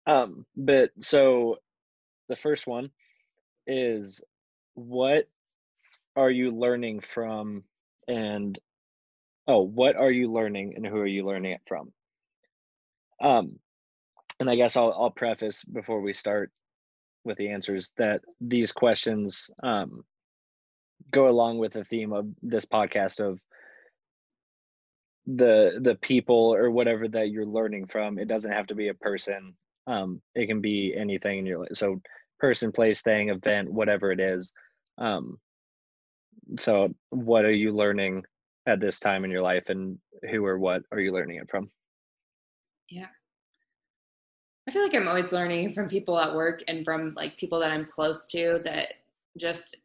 Um, 0.06 0.46
but 0.56 0.90
so 1.00 1.56
the 2.28 2.36
first 2.36 2.66
one 2.66 2.90
is 3.66 4.22
what 4.74 5.28
are 6.14 6.30
you 6.30 6.50
learning 6.50 7.00
from 7.00 7.64
and 8.08 8.58
oh 9.46 9.60
what 9.60 9.96
are 9.96 10.10
you 10.10 10.32
learning 10.32 10.74
and 10.76 10.86
who 10.86 10.96
are 10.96 11.06
you 11.06 11.24
learning 11.24 11.52
it 11.52 11.60
from? 11.66 11.92
Um 13.20 13.58
and 14.38 14.50
i 14.50 14.56
guess 14.56 14.76
i'll, 14.76 14.92
I'll 14.92 15.10
preface 15.10 15.64
before 15.64 16.02
we 16.02 16.12
start 16.12 16.50
with 17.24 17.38
the 17.38 17.48
answers 17.48 17.92
that 17.96 18.20
these 18.40 18.70
questions 18.72 19.48
um 19.62 20.04
go 21.10 21.28
along 21.28 21.58
with 21.58 21.72
the 21.72 21.84
theme 21.84 22.12
of 22.12 22.26
this 22.42 22.64
podcast 22.66 23.20
of 23.20 23.38
the 25.26 25.78
the 25.82 25.94
people 25.96 26.54
or 26.54 26.70
whatever 26.70 27.08
that 27.08 27.30
you're 27.30 27.46
learning 27.46 27.86
from. 27.86 28.18
It 28.18 28.28
doesn't 28.28 28.52
have 28.52 28.68
to 28.68 28.74
be 28.74 28.88
a 28.88 28.94
person 28.94 29.54
um 29.86 30.20
it 30.34 30.46
can 30.46 30.60
be 30.60 30.94
anything 30.96 31.38
in 31.38 31.46
your 31.46 31.60
life 31.60 31.68
so 31.74 32.00
person 32.38 32.72
place 32.72 33.02
thing 33.02 33.28
event 33.28 33.72
whatever 33.72 34.10
it 34.10 34.20
is 34.20 34.52
um 34.98 35.38
so 36.58 36.94
what 37.10 37.44
are 37.44 37.52
you 37.52 37.72
learning 37.72 38.24
at 38.66 38.80
this 38.80 39.00
time 39.00 39.24
in 39.24 39.30
your 39.30 39.42
life 39.42 39.68
and 39.68 39.98
who 40.30 40.44
or 40.44 40.58
what 40.58 40.82
are 40.92 41.00
you 41.00 41.12
learning 41.12 41.36
it 41.36 41.50
from? 41.50 41.70
Yeah. 42.90 43.08
I 44.68 44.72
feel 44.72 44.82
like 44.82 44.94
i'm 44.94 45.06
always 45.06 45.32
learning 45.32 45.72
from 45.72 45.88
people 45.88 46.18
at 46.18 46.34
work 46.34 46.62
and 46.66 46.84
from 46.84 47.14
like 47.16 47.36
people 47.36 47.60
that 47.60 47.70
i'm 47.70 47.84
close 47.84 48.26
to 48.32 48.60
that 48.64 48.94
just 49.38 49.76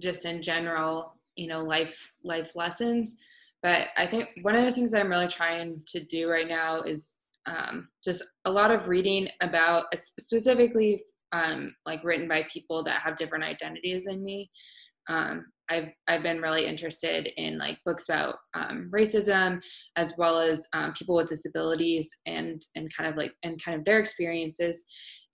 just 0.00 0.24
in 0.24 0.40
general 0.40 1.14
you 1.34 1.48
know 1.48 1.62
life 1.62 2.12
life 2.22 2.54
lessons. 2.54 3.16
But 3.62 3.88
i 3.96 4.06
think 4.06 4.28
one 4.42 4.54
of 4.54 4.64
the 4.64 4.70
things 4.70 4.92
that 4.92 5.00
i'm 5.00 5.10
really 5.10 5.28
trying 5.28 5.82
to 5.86 6.00
do 6.04 6.28
right 6.28 6.48
now 6.48 6.82
is 6.82 7.18
um, 7.46 7.88
just 8.04 8.22
a 8.44 8.50
lot 8.50 8.70
of 8.70 8.88
reading 8.88 9.28
about 9.40 9.86
specifically 9.96 11.00
um, 11.32 11.74
like 11.86 12.04
written 12.04 12.28
by 12.28 12.46
people 12.52 12.82
that 12.82 13.00
have 13.00 13.16
different 13.16 13.44
identities 13.44 14.04
than 14.04 14.22
me. 14.22 14.50
Um, 15.08 15.46
I've 15.70 15.88
I've 16.06 16.22
been 16.22 16.40
really 16.40 16.66
interested 16.66 17.28
in 17.36 17.58
like 17.58 17.78
books 17.84 18.08
about 18.08 18.36
um, 18.54 18.90
racism 18.92 19.62
as 19.96 20.14
well 20.18 20.40
as 20.40 20.66
um, 20.72 20.92
people 20.92 21.16
with 21.16 21.28
disabilities 21.28 22.10
and 22.26 22.60
and 22.74 22.88
kind 22.96 23.10
of 23.10 23.16
like 23.16 23.32
and 23.42 23.62
kind 23.62 23.78
of 23.78 23.84
their 23.84 23.98
experiences, 23.98 24.84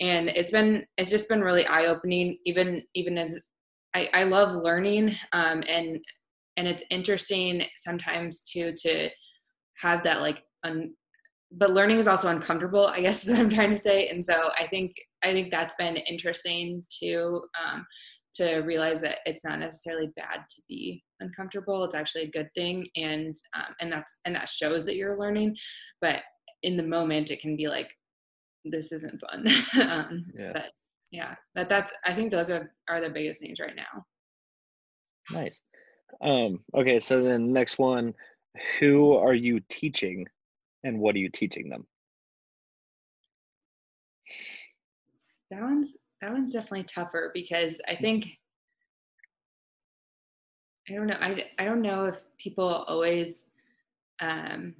and 0.00 0.28
it's 0.28 0.50
been 0.50 0.84
it's 0.98 1.10
just 1.10 1.28
been 1.28 1.40
really 1.40 1.66
eye 1.66 1.86
opening. 1.86 2.36
Even 2.44 2.82
even 2.94 3.18
as 3.18 3.50
I, 3.94 4.10
I 4.12 4.24
love 4.24 4.54
learning 4.54 5.14
um, 5.32 5.62
and 5.68 5.98
and 6.56 6.68
it's 6.68 6.84
interesting 6.90 7.62
sometimes 7.76 8.42
too 8.42 8.72
to 8.76 9.08
have 9.80 10.02
that 10.04 10.20
like 10.20 10.42
un, 10.64 10.92
but 11.52 11.70
learning 11.70 11.98
is 11.98 12.08
also 12.08 12.28
uncomfortable 12.28 12.86
i 12.86 13.00
guess 13.00 13.24
is 13.24 13.30
what 13.30 13.40
i'm 13.40 13.48
trying 13.50 13.70
to 13.70 13.76
say 13.76 14.08
and 14.08 14.24
so 14.24 14.50
i 14.58 14.66
think 14.66 14.92
i 15.22 15.32
think 15.32 15.50
that's 15.50 15.74
been 15.76 15.96
interesting 15.96 16.84
too 16.90 17.42
um, 17.64 17.84
to 18.34 18.58
realize 18.58 19.00
that 19.00 19.20
it's 19.26 19.44
not 19.44 19.58
necessarily 19.58 20.10
bad 20.16 20.40
to 20.48 20.62
be 20.68 21.02
uncomfortable. 21.20 21.84
It's 21.84 21.94
actually 21.94 22.24
a 22.24 22.30
good 22.30 22.48
thing 22.54 22.86
and 22.96 23.34
um, 23.56 23.74
and 23.80 23.92
that's 23.92 24.16
and 24.24 24.34
that 24.34 24.48
shows 24.48 24.84
that 24.86 24.96
you're 24.96 25.18
learning 25.18 25.56
but 26.00 26.20
in 26.62 26.76
the 26.76 26.86
moment 26.86 27.30
it 27.30 27.40
can 27.40 27.56
be 27.56 27.68
like 27.68 27.94
this 28.64 28.92
isn't 28.92 29.20
fun. 29.20 29.46
Um, 29.88 30.26
yeah. 30.38 30.52
but 30.52 30.72
yeah 31.10 31.34
that 31.54 31.68
that's 31.68 31.92
i 32.04 32.12
think 32.12 32.32
those 32.32 32.50
are 32.50 32.72
are 32.88 33.00
the 33.00 33.10
biggest 33.10 33.40
things 33.40 33.60
right 33.60 33.76
now. 33.76 34.04
Nice. 35.32 35.62
Um 36.20 36.60
okay 36.76 36.98
so 36.98 37.22
then 37.22 37.52
next 37.52 37.78
one 37.78 38.14
who 38.78 39.14
are 39.14 39.34
you 39.34 39.60
teaching 39.68 40.26
and 40.84 40.98
what 40.98 41.14
are 41.14 41.18
you 41.18 41.30
teaching 41.30 41.68
them? 41.68 41.86
That 45.50 45.62
one's 45.62 45.96
that 46.24 46.32
one's 46.32 46.54
definitely 46.54 46.84
tougher 46.84 47.30
because 47.34 47.82
I 47.86 47.94
think 47.94 48.38
I 50.88 50.94
don't 50.94 51.06
know 51.06 51.18
I, 51.20 51.44
I 51.58 51.66
don't 51.66 51.82
know 51.82 52.04
if 52.04 52.22
people 52.38 52.66
always 52.66 53.50
um 54.20 54.74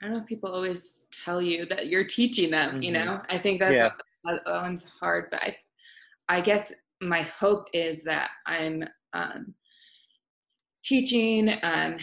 I 0.00 0.06
don't 0.06 0.14
know 0.14 0.20
if 0.20 0.26
people 0.26 0.50
always 0.50 1.04
tell 1.24 1.42
you 1.42 1.66
that 1.66 1.86
you're 1.88 2.04
teaching 2.04 2.50
them, 2.50 2.72
mm-hmm. 2.72 2.82
you 2.82 2.92
know. 2.92 3.20
I 3.30 3.38
think 3.38 3.60
that's 3.60 3.74
yeah. 3.74 3.92
that, 4.24 4.42
one's 4.44 4.84
hard, 4.84 5.28
but 5.30 5.42
I 5.42 5.56
I 6.28 6.40
guess 6.42 6.72
my 7.00 7.22
hope 7.22 7.68
is 7.72 8.04
that 8.04 8.28
I'm 8.46 8.84
um, 9.14 9.54
teaching, 10.84 11.50
um, 11.62 11.96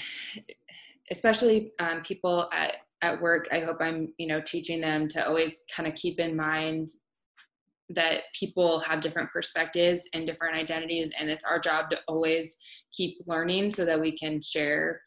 especially 1.12 1.72
um, 1.80 2.02
people 2.02 2.50
at 2.52 2.78
at 3.04 3.22
work. 3.22 3.48
I 3.52 3.60
hope 3.60 3.78
I'm 3.80 4.12
you 4.18 4.26
know 4.26 4.42
teaching 4.42 4.82
them 4.82 5.08
to 5.10 5.28
always 5.28 5.64
kind 5.76 5.88
of 5.88 5.94
keep 5.94 6.20
in 6.20 6.36
mind 6.36 6.90
that 7.94 8.22
people 8.38 8.80
have 8.80 9.02
different 9.02 9.30
perspectives 9.32 10.10
and 10.14 10.26
different 10.26 10.56
identities 10.56 11.12
and 11.20 11.30
it's 11.30 11.46
our 11.46 11.60
job 11.60 11.90
to 11.90 11.98
always 12.08 12.58
keep 12.92 13.18
learning 13.28 13.70
so 13.70 13.86
that 13.86 14.00
we 14.00 14.18
can 14.18 14.42
share 14.42 15.02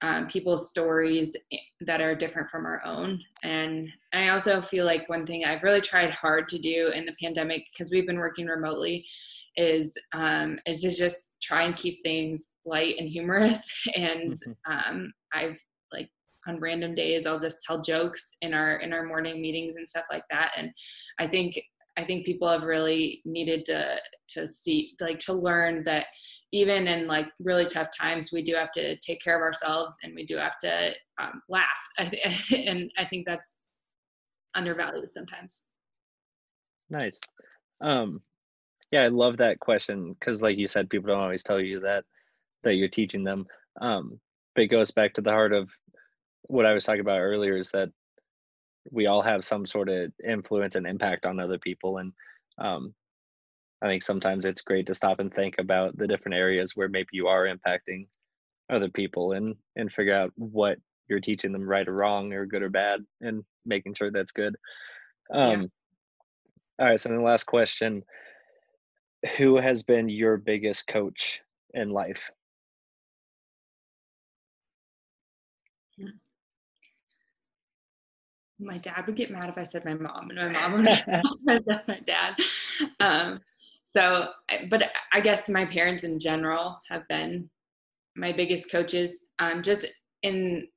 um, 0.00 0.26
people's 0.26 0.68
stories 0.68 1.36
that 1.80 2.00
are 2.00 2.14
different 2.14 2.48
from 2.48 2.66
our 2.66 2.84
own. 2.84 3.20
And 3.42 3.88
i 4.12 4.28
also 4.28 4.62
feel 4.62 4.86
like 4.86 5.08
one 5.08 5.26
thing 5.26 5.44
i've 5.44 5.62
really 5.62 5.82
tried 5.82 6.14
hard 6.14 6.48
to 6.48 6.58
do 6.58 6.90
in 6.94 7.04
the 7.04 7.16
pandemic 7.22 7.66
because 7.70 7.90
we've 7.90 8.06
been 8.06 8.18
working 8.18 8.46
remotely 8.46 9.04
is 9.56 9.98
um, 10.12 10.58
is 10.66 10.80
just 10.80 10.98
just 10.98 11.36
try 11.42 11.62
and 11.62 11.76
keep 11.76 12.00
things 12.02 12.54
light 12.64 12.94
and 12.98 13.08
humorous. 13.08 13.68
And 13.96 14.32
mm-hmm. 14.32 14.72
um, 14.72 15.12
i've 15.32 15.60
like 15.92 16.08
on 16.46 16.58
random 16.58 16.94
days 16.94 17.26
i'll 17.26 17.38
just 17.38 17.62
tell 17.66 17.80
jokes 17.80 18.36
in 18.40 18.54
our 18.54 18.76
in 18.76 18.92
our 18.92 19.04
morning 19.04 19.42
meetings 19.42 19.76
and 19.76 19.86
stuff 19.86 20.04
like 20.10 20.24
that. 20.30 20.52
And 20.56 20.70
i 21.18 21.26
think 21.26 21.60
I 21.98 22.04
think 22.04 22.24
people 22.24 22.48
have 22.48 22.64
really 22.64 23.20
needed 23.24 23.64
to 23.66 23.98
to 24.30 24.46
see 24.46 24.94
like 25.00 25.18
to 25.20 25.32
learn 25.32 25.82
that 25.82 26.06
even 26.52 26.86
in 26.86 27.06
like 27.08 27.28
really 27.40 27.66
tough 27.66 27.88
times 27.98 28.30
we 28.32 28.42
do 28.42 28.54
have 28.54 28.70
to 28.72 28.96
take 28.98 29.20
care 29.20 29.36
of 29.36 29.42
ourselves 29.42 29.98
and 30.02 30.14
we 30.14 30.24
do 30.24 30.36
have 30.36 30.56
to 30.58 30.92
um, 31.18 31.42
laugh 31.48 31.88
and 31.98 32.90
I 32.96 33.04
think 33.04 33.26
that's 33.26 33.56
undervalued 34.54 35.12
sometimes. 35.12 35.68
Nice. 36.90 37.20
Um, 37.80 38.22
yeah, 38.90 39.02
I 39.02 39.08
love 39.08 39.36
that 39.38 39.60
question 39.60 40.14
because, 40.18 40.42
like 40.42 40.56
you 40.56 40.68
said, 40.68 40.88
people 40.88 41.08
don't 41.08 41.20
always 41.20 41.42
tell 41.42 41.60
you 41.60 41.80
that 41.80 42.04
that 42.62 42.74
you're 42.74 42.88
teaching 42.88 43.24
them. 43.24 43.46
Um, 43.80 44.18
but 44.54 44.62
it 44.62 44.68
goes 44.68 44.90
back 44.90 45.14
to 45.14 45.20
the 45.20 45.30
heart 45.30 45.52
of 45.52 45.68
what 46.42 46.66
I 46.66 46.72
was 46.72 46.84
talking 46.84 47.00
about 47.00 47.20
earlier 47.20 47.56
is 47.56 47.70
that 47.72 47.90
we 48.90 49.06
all 49.06 49.22
have 49.22 49.44
some 49.44 49.66
sort 49.66 49.88
of 49.88 50.12
influence 50.26 50.74
and 50.74 50.86
impact 50.86 51.26
on 51.26 51.40
other 51.40 51.58
people. 51.58 51.98
And 51.98 52.12
um, 52.58 52.94
i 53.82 53.86
think 53.86 54.02
sometimes 54.02 54.44
it's 54.44 54.62
great 54.62 54.86
to 54.86 54.94
stop 54.94 55.20
and 55.20 55.32
think 55.32 55.54
about 55.58 55.96
the 55.96 56.06
different 56.06 56.36
areas 56.36 56.72
where 56.74 56.88
maybe 56.88 57.08
you 57.12 57.28
are 57.28 57.46
impacting 57.46 58.06
other 58.70 58.88
people 58.88 59.32
and 59.32 59.54
and 59.76 59.92
figure 59.92 60.14
out 60.14 60.32
what 60.36 60.78
you're 61.08 61.20
teaching 61.20 61.52
them 61.52 61.68
right 61.68 61.88
or 61.88 61.94
wrong 61.94 62.32
or 62.32 62.44
good 62.44 62.62
or 62.62 62.68
bad 62.68 63.00
and 63.22 63.42
making 63.64 63.94
sure 63.94 64.10
that's 64.10 64.32
good. 64.32 64.54
Um, 65.32 65.62
yeah. 65.62 65.66
all 66.78 66.86
right 66.90 67.00
so 67.00 67.08
the 67.08 67.20
last 67.20 67.44
question. 67.44 68.02
Who 69.36 69.56
has 69.56 69.82
been 69.82 70.08
your 70.08 70.36
biggest 70.36 70.86
coach 70.86 71.40
in 71.74 71.90
life 71.90 72.30
my 78.58 78.78
dad 78.78 79.04
would 79.06 79.16
get 79.16 79.30
mad 79.30 79.48
if 79.48 79.58
I 79.58 79.62
said 79.62 79.84
my 79.84 79.94
mom, 79.94 80.30
and 80.30 80.38
my 80.38 80.52
mom 80.52 80.72
would 80.72 80.86
get 80.86 81.08
mad 81.08 81.22
if 81.24 81.48
I 81.48 81.72
said 81.72 81.82
my 81.88 82.00
dad. 82.00 82.34
Um, 83.00 83.40
so, 83.84 84.28
but 84.68 84.90
I 85.12 85.20
guess 85.20 85.48
my 85.48 85.64
parents 85.64 86.04
in 86.04 86.18
general 86.18 86.80
have 86.88 87.06
been 87.08 87.48
my 88.16 88.32
biggest 88.32 88.70
coaches. 88.70 89.28
Um, 89.38 89.62
just 89.62 89.86
in 90.22 90.68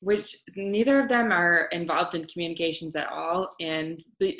which 0.00 0.34
neither 0.56 1.00
of 1.00 1.08
them 1.08 1.32
are 1.32 1.68
involved 1.72 2.14
in 2.14 2.24
communications 2.26 2.96
at 2.96 3.08
all, 3.08 3.48
and 3.60 3.98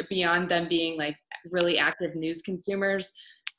beyond 0.08 0.48
them 0.48 0.68
being 0.68 0.98
like 0.98 1.16
really 1.50 1.78
active 1.78 2.14
news 2.14 2.42
consumers, 2.42 3.12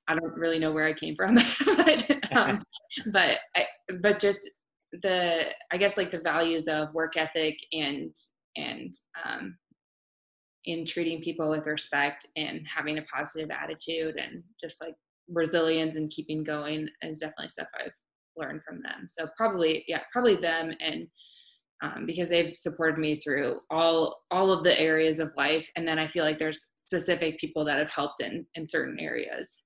I 0.07 0.15
don't 0.15 0.35
really 0.35 0.59
know 0.59 0.71
where 0.71 0.85
I 0.85 0.93
came 0.93 1.15
from, 1.15 1.35
but 1.65 2.35
um, 2.35 2.63
but 3.07 3.39
I, 3.55 3.65
but 3.99 4.19
just 4.19 4.49
the 5.01 5.45
I 5.71 5.77
guess 5.77 5.97
like 5.97 6.11
the 6.11 6.19
values 6.19 6.67
of 6.67 6.93
work 6.93 7.17
ethic 7.17 7.57
and 7.71 8.15
and 8.57 8.93
um, 9.25 9.57
in 10.65 10.85
treating 10.85 11.21
people 11.21 11.49
with 11.49 11.67
respect 11.67 12.27
and 12.35 12.61
having 12.67 12.97
a 12.97 13.03
positive 13.03 13.49
attitude 13.49 14.19
and 14.19 14.43
just 14.59 14.81
like 14.81 14.93
resilience 15.29 15.95
and 15.95 16.09
keeping 16.09 16.43
going 16.43 16.87
is 17.01 17.19
definitely 17.19 17.47
stuff 17.47 17.67
I've 17.79 17.91
learned 18.37 18.63
from 18.63 18.77
them. 18.77 19.05
So 19.07 19.27
probably, 19.37 19.83
yeah, 19.87 20.01
probably 20.11 20.35
them 20.35 20.71
and 20.79 21.07
um, 21.81 22.05
because 22.05 22.29
they've 22.29 22.55
supported 22.55 22.99
me 22.99 23.15
through 23.15 23.59
all 23.71 24.21
all 24.29 24.51
of 24.51 24.63
the 24.63 24.79
areas 24.79 25.19
of 25.19 25.31
life. 25.35 25.69
And 25.75 25.87
then 25.87 25.97
I 25.97 26.05
feel 26.05 26.23
like 26.23 26.37
there's 26.37 26.71
specific 26.75 27.39
people 27.39 27.65
that 27.65 27.79
have 27.79 27.91
helped 27.91 28.21
in 28.21 28.45
in 28.55 28.65
certain 28.65 28.99
areas. 28.99 29.63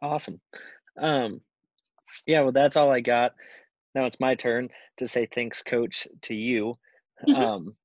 Awesome. 0.00 0.40
Um, 1.00 1.40
yeah, 2.26 2.42
well, 2.42 2.52
that's 2.52 2.76
all 2.76 2.90
I 2.90 3.00
got. 3.00 3.32
Now 3.94 4.04
it's 4.04 4.20
my 4.20 4.34
turn 4.34 4.68
to 4.98 5.08
say 5.08 5.26
thanks, 5.34 5.62
coach, 5.62 6.06
to 6.22 6.34
you, 6.34 6.74
Mhm. 7.26 7.42
um, 7.42 7.76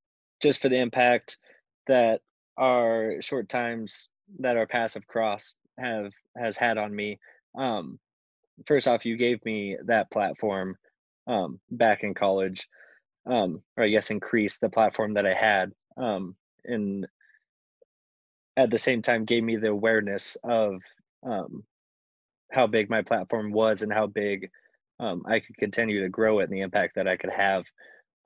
just 0.41 0.62
for 0.62 0.69
the 0.69 0.78
impact 0.78 1.38
that 1.88 2.21
our 2.58 3.21
short 3.21 3.50
times 3.50 4.10
that 4.39 4.58
our 4.58 4.67
passive 4.67 5.08
cross 5.08 5.56
have 5.80 6.13
has 6.38 6.58
had 6.58 6.78
on 6.78 6.95
me. 6.95 7.19
Um, 7.56 8.00
first 8.65 8.88
off, 8.88 9.06
you 9.06 9.17
gave 9.17 9.43
me 9.45 9.78
that 9.86 10.12
platform 10.12 10.78
um, 11.28 11.60
back 11.71 12.04
in 12.04 12.13
college, 12.13 12.67
um, 13.26 13.62
or 13.78 13.84
I 13.84 13.89
guess 13.89 14.12
increased 14.12 14.62
the 14.62 14.69
platform 14.69 15.13
that 15.15 15.26
I 15.26 15.34
had, 15.34 15.73
um, 15.97 16.36
and 16.65 17.08
at 18.56 18.69
the 18.71 18.78
same 18.78 19.02
time 19.02 19.26
gave 19.26 19.43
me 19.43 19.56
the 19.56 19.69
awareness 19.69 20.36
of 20.43 20.82
um, 21.23 21.63
how 22.52 22.67
big 22.67 22.89
my 22.89 23.02
platform 23.02 23.52
was 23.52 23.82
and 23.82 23.93
how 23.93 24.08
big 24.08 24.50
um, 25.00 25.23
I 25.28 25.39
could 25.39 25.58
continue 25.58 26.02
to 26.02 26.10
grow 26.10 26.39
it 26.39 26.45
and 26.45 26.54
the 26.54 26.62
impact 26.62 26.95
that 26.95 27.08
I 27.08 27.17
could 27.17 27.32
have 27.32 27.65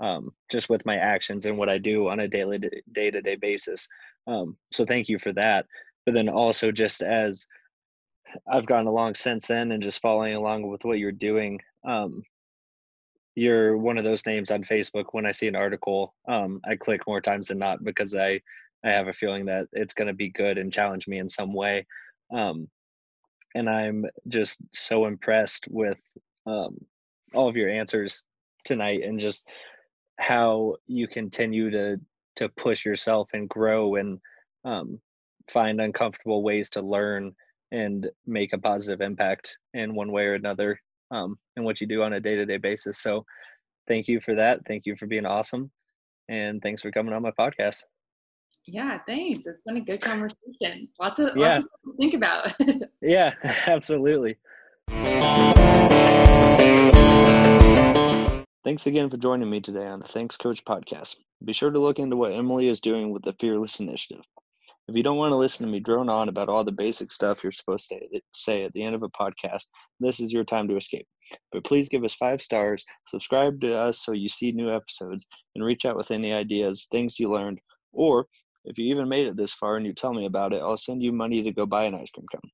um, 0.01 0.33
just 0.51 0.69
with 0.69 0.85
my 0.85 0.97
actions 0.97 1.45
and 1.45 1.57
what 1.57 1.69
I 1.69 1.77
do 1.77 2.09
on 2.09 2.19
a 2.19 2.27
daily 2.27 2.59
day 2.91 3.11
to 3.11 3.21
day 3.21 3.35
basis. 3.35 3.87
Um, 4.27 4.57
so 4.71 4.85
thank 4.85 5.07
you 5.07 5.19
for 5.19 5.31
that. 5.33 5.65
But 6.05 6.15
then 6.15 6.27
also 6.27 6.71
just 6.71 7.01
as 7.01 7.45
I've 8.51 8.65
gone 8.65 8.87
along 8.87 9.15
since 9.15 9.47
then 9.47 9.71
and 9.71 9.83
just 9.83 10.01
following 10.01 10.35
along 10.35 10.67
with 10.67 10.83
what 10.83 10.99
you're 10.99 11.11
doing, 11.11 11.59
um, 11.85 12.23
you're 13.35 13.77
one 13.77 13.97
of 13.97 14.03
those 14.03 14.25
names 14.25 14.51
on 14.51 14.63
Facebook. 14.63 15.05
When 15.11 15.25
I 15.25 15.31
see 15.31 15.47
an 15.47 15.55
article, 15.55 16.15
um, 16.27 16.59
I 16.65 16.75
click 16.75 17.01
more 17.07 17.21
times 17.21 17.47
than 17.47 17.59
not 17.59 17.83
because 17.83 18.15
I 18.15 18.41
I 18.83 18.89
have 18.89 19.07
a 19.07 19.13
feeling 19.13 19.45
that 19.45 19.67
it's 19.73 19.93
going 19.93 20.07
to 20.07 20.13
be 20.13 20.29
good 20.29 20.57
and 20.57 20.73
challenge 20.73 21.07
me 21.07 21.19
in 21.19 21.29
some 21.29 21.53
way. 21.53 21.85
Um, 22.33 22.67
and 23.53 23.69
I'm 23.69 24.05
just 24.27 24.61
so 24.73 25.05
impressed 25.05 25.67
with 25.69 25.99
um, 26.47 26.77
all 27.33 27.47
of 27.47 27.55
your 27.55 27.69
answers 27.69 28.23
tonight 28.63 29.03
and 29.03 29.19
just 29.19 29.47
how 30.21 30.75
you 30.87 31.07
continue 31.07 31.69
to 31.71 31.99
to 32.35 32.47
push 32.49 32.85
yourself 32.85 33.27
and 33.33 33.49
grow 33.49 33.95
and 33.95 34.19
um, 34.63 34.99
find 35.49 35.81
uncomfortable 35.81 36.43
ways 36.43 36.69
to 36.69 36.81
learn 36.81 37.35
and 37.71 38.09
make 38.27 38.53
a 38.53 38.57
positive 38.57 39.01
impact 39.01 39.57
in 39.73 39.95
one 39.95 40.11
way 40.11 40.25
or 40.25 40.35
another 40.35 40.79
um, 41.09 41.37
in 41.57 41.63
what 41.63 41.81
you 41.81 41.87
do 41.87 42.03
on 42.03 42.13
a 42.13 42.19
day-to-day 42.19 42.57
basis 42.57 42.99
so 42.99 43.25
thank 43.87 44.07
you 44.07 44.21
for 44.21 44.35
that 44.35 44.59
thank 44.67 44.85
you 44.85 44.95
for 44.95 45.07
being 45.07 45.25
awesome 45.25 45.71
and 46.29 46.61
thanks 46.61 46.81
for 46.81 46.91
coming 46.91 47.13
on 47.13 47.21
my 47.23 47.31
podcast 47.31 47.83
Yeah, 48.67 48.99
thanks. 49.07 49.47
It's 49.47 49.59
been 49.65 49.77
a 49.77 49.81
good 49.81 50.01
conversation. 50.01 50.87
Lots 50.99 51.19
of 51.19 51.35
Yeah. 51.35 51.55
lots 51.55 51.65
of 51.65 51.69
stuff 51.69 51.81
to 51.85 51.97
think 51.97 52.13
about. 52.13 52.53
yeah 53.01 53.33
absolutely 53.67 54.37
Thanks 58.63 58.85
again 58.85 59.09
for 59.09 59.17
joining 59.17 59.49
me 59.49 59.59
today 59.59 59.87
on 59.87 60.01
the 60.01 60.07
Thanks 60.07 60.37
Coach 60.37 60.63
podcast. 60.63 61.15
Be 61.43 61.51
sure 61.51 61.71
to 61.71 61.79
look 61.79 61.97
into 61.97 62.15
what 62.15 62.31
Emily 62.31 62.67
is 62.67 62.79
doing 62.79 63.09
with 63.09 63.23
the 63.23 63.33
Fearless 63.39 63.79
Initiative. 63.79 64.23
If 64.87 64.95
you 64.95 65.01
don't 65.01 65.17
want 65.17 65.31
to 65.31 65.35
listen 65.35 65.65
to 65.65 65.71
me 65.71 65.79
drone 65.79 66.09
on 66.09 66.29
about 66.29 66.47
all 66.47 66.63
the 66.63 66.71
basic 66.71 67.11
stuff 67.11 67.41
you're 67.41 67.51
supposed 67.51 67.89
to 67.89 68.21
say 68.35 68.63
at 68.63 68.71
the 68.73 68.83
end 68.83 68.93
of 68.93 69.01
a 69.01 69.09
podcast, 69.09 69.63
this 69.99 70.19
is 70.19 70.31
your 70.31 70.43
time 70.43 70.67
to 70.67 70.77
escape. 70.77 71.07
But 71.51 71.63
please 71.63 71.89
give 71.89 72.03
us 72.03 72.13
five 72.13 72.39
stars, 72.39 72.85
subscribe 73.07 73.59
to 73.61 73.73
us 73.73 74.05
so 74.05 74.11
you 74.11 74.29
see 74.29 74.51
new 74.51 74.71
episodes, 74.71 75.25
and 75.55 75.65
reach 75.65 75.85
out 75.85 75.97
with 75.97 76.11
any 76.11 76.31
ideas, 76.31 76.87
things 76.91 77.19
you 77.19 77.31
learned, 77.31 77.59
or 77.93 78.27
if 78.65 78.77
you 78.77 78.93
even 78.93 79.09
made 79.09 79.25
it 79.25 79.35
this 79.35 79.53
far 79.53 79.77
and 79.77 79.87
you 79.87 79.93
tell 79.93 80.13
me 80.13 80.27
about 80.27 80.53
it, 80.53 80.61
I'll 80.61 80.77
send 80.77 81.01
you 81.01 81.11
money 81.11 81.41
to 81.41 81.51
go 81.51 81.65
buy 81.65 81.85
an 81.85 81.95
ice 81.95 82.11
cream 82.11 82.27
cone. 82.31 82.51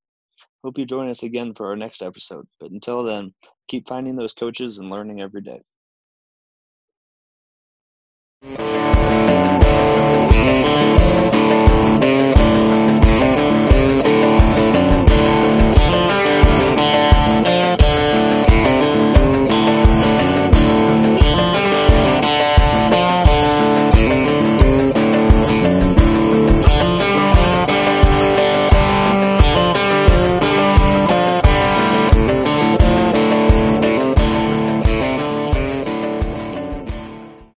Hope 0.63 0.78
you 0.78 0.86
join 0.86 1.10
us 1.10 1.24
again 1.24 1.54
for 1.54 1.67
our 1.67 1.76
next 1.76 2.02
episode. 2.02 2.48
But 2.62 2.72
until 2.72 3.04
then, 3.04 3.34
keep 3.67 3.89
finding 3.89 4.15
those 4.15 4.32
coaches 4.32 4.78
and 4.78 4.89
learning 4.89 5.20
every 5.20 5.41
day. 5.41 5.62
Thank 8.39 8.60
you. 11.34 11.37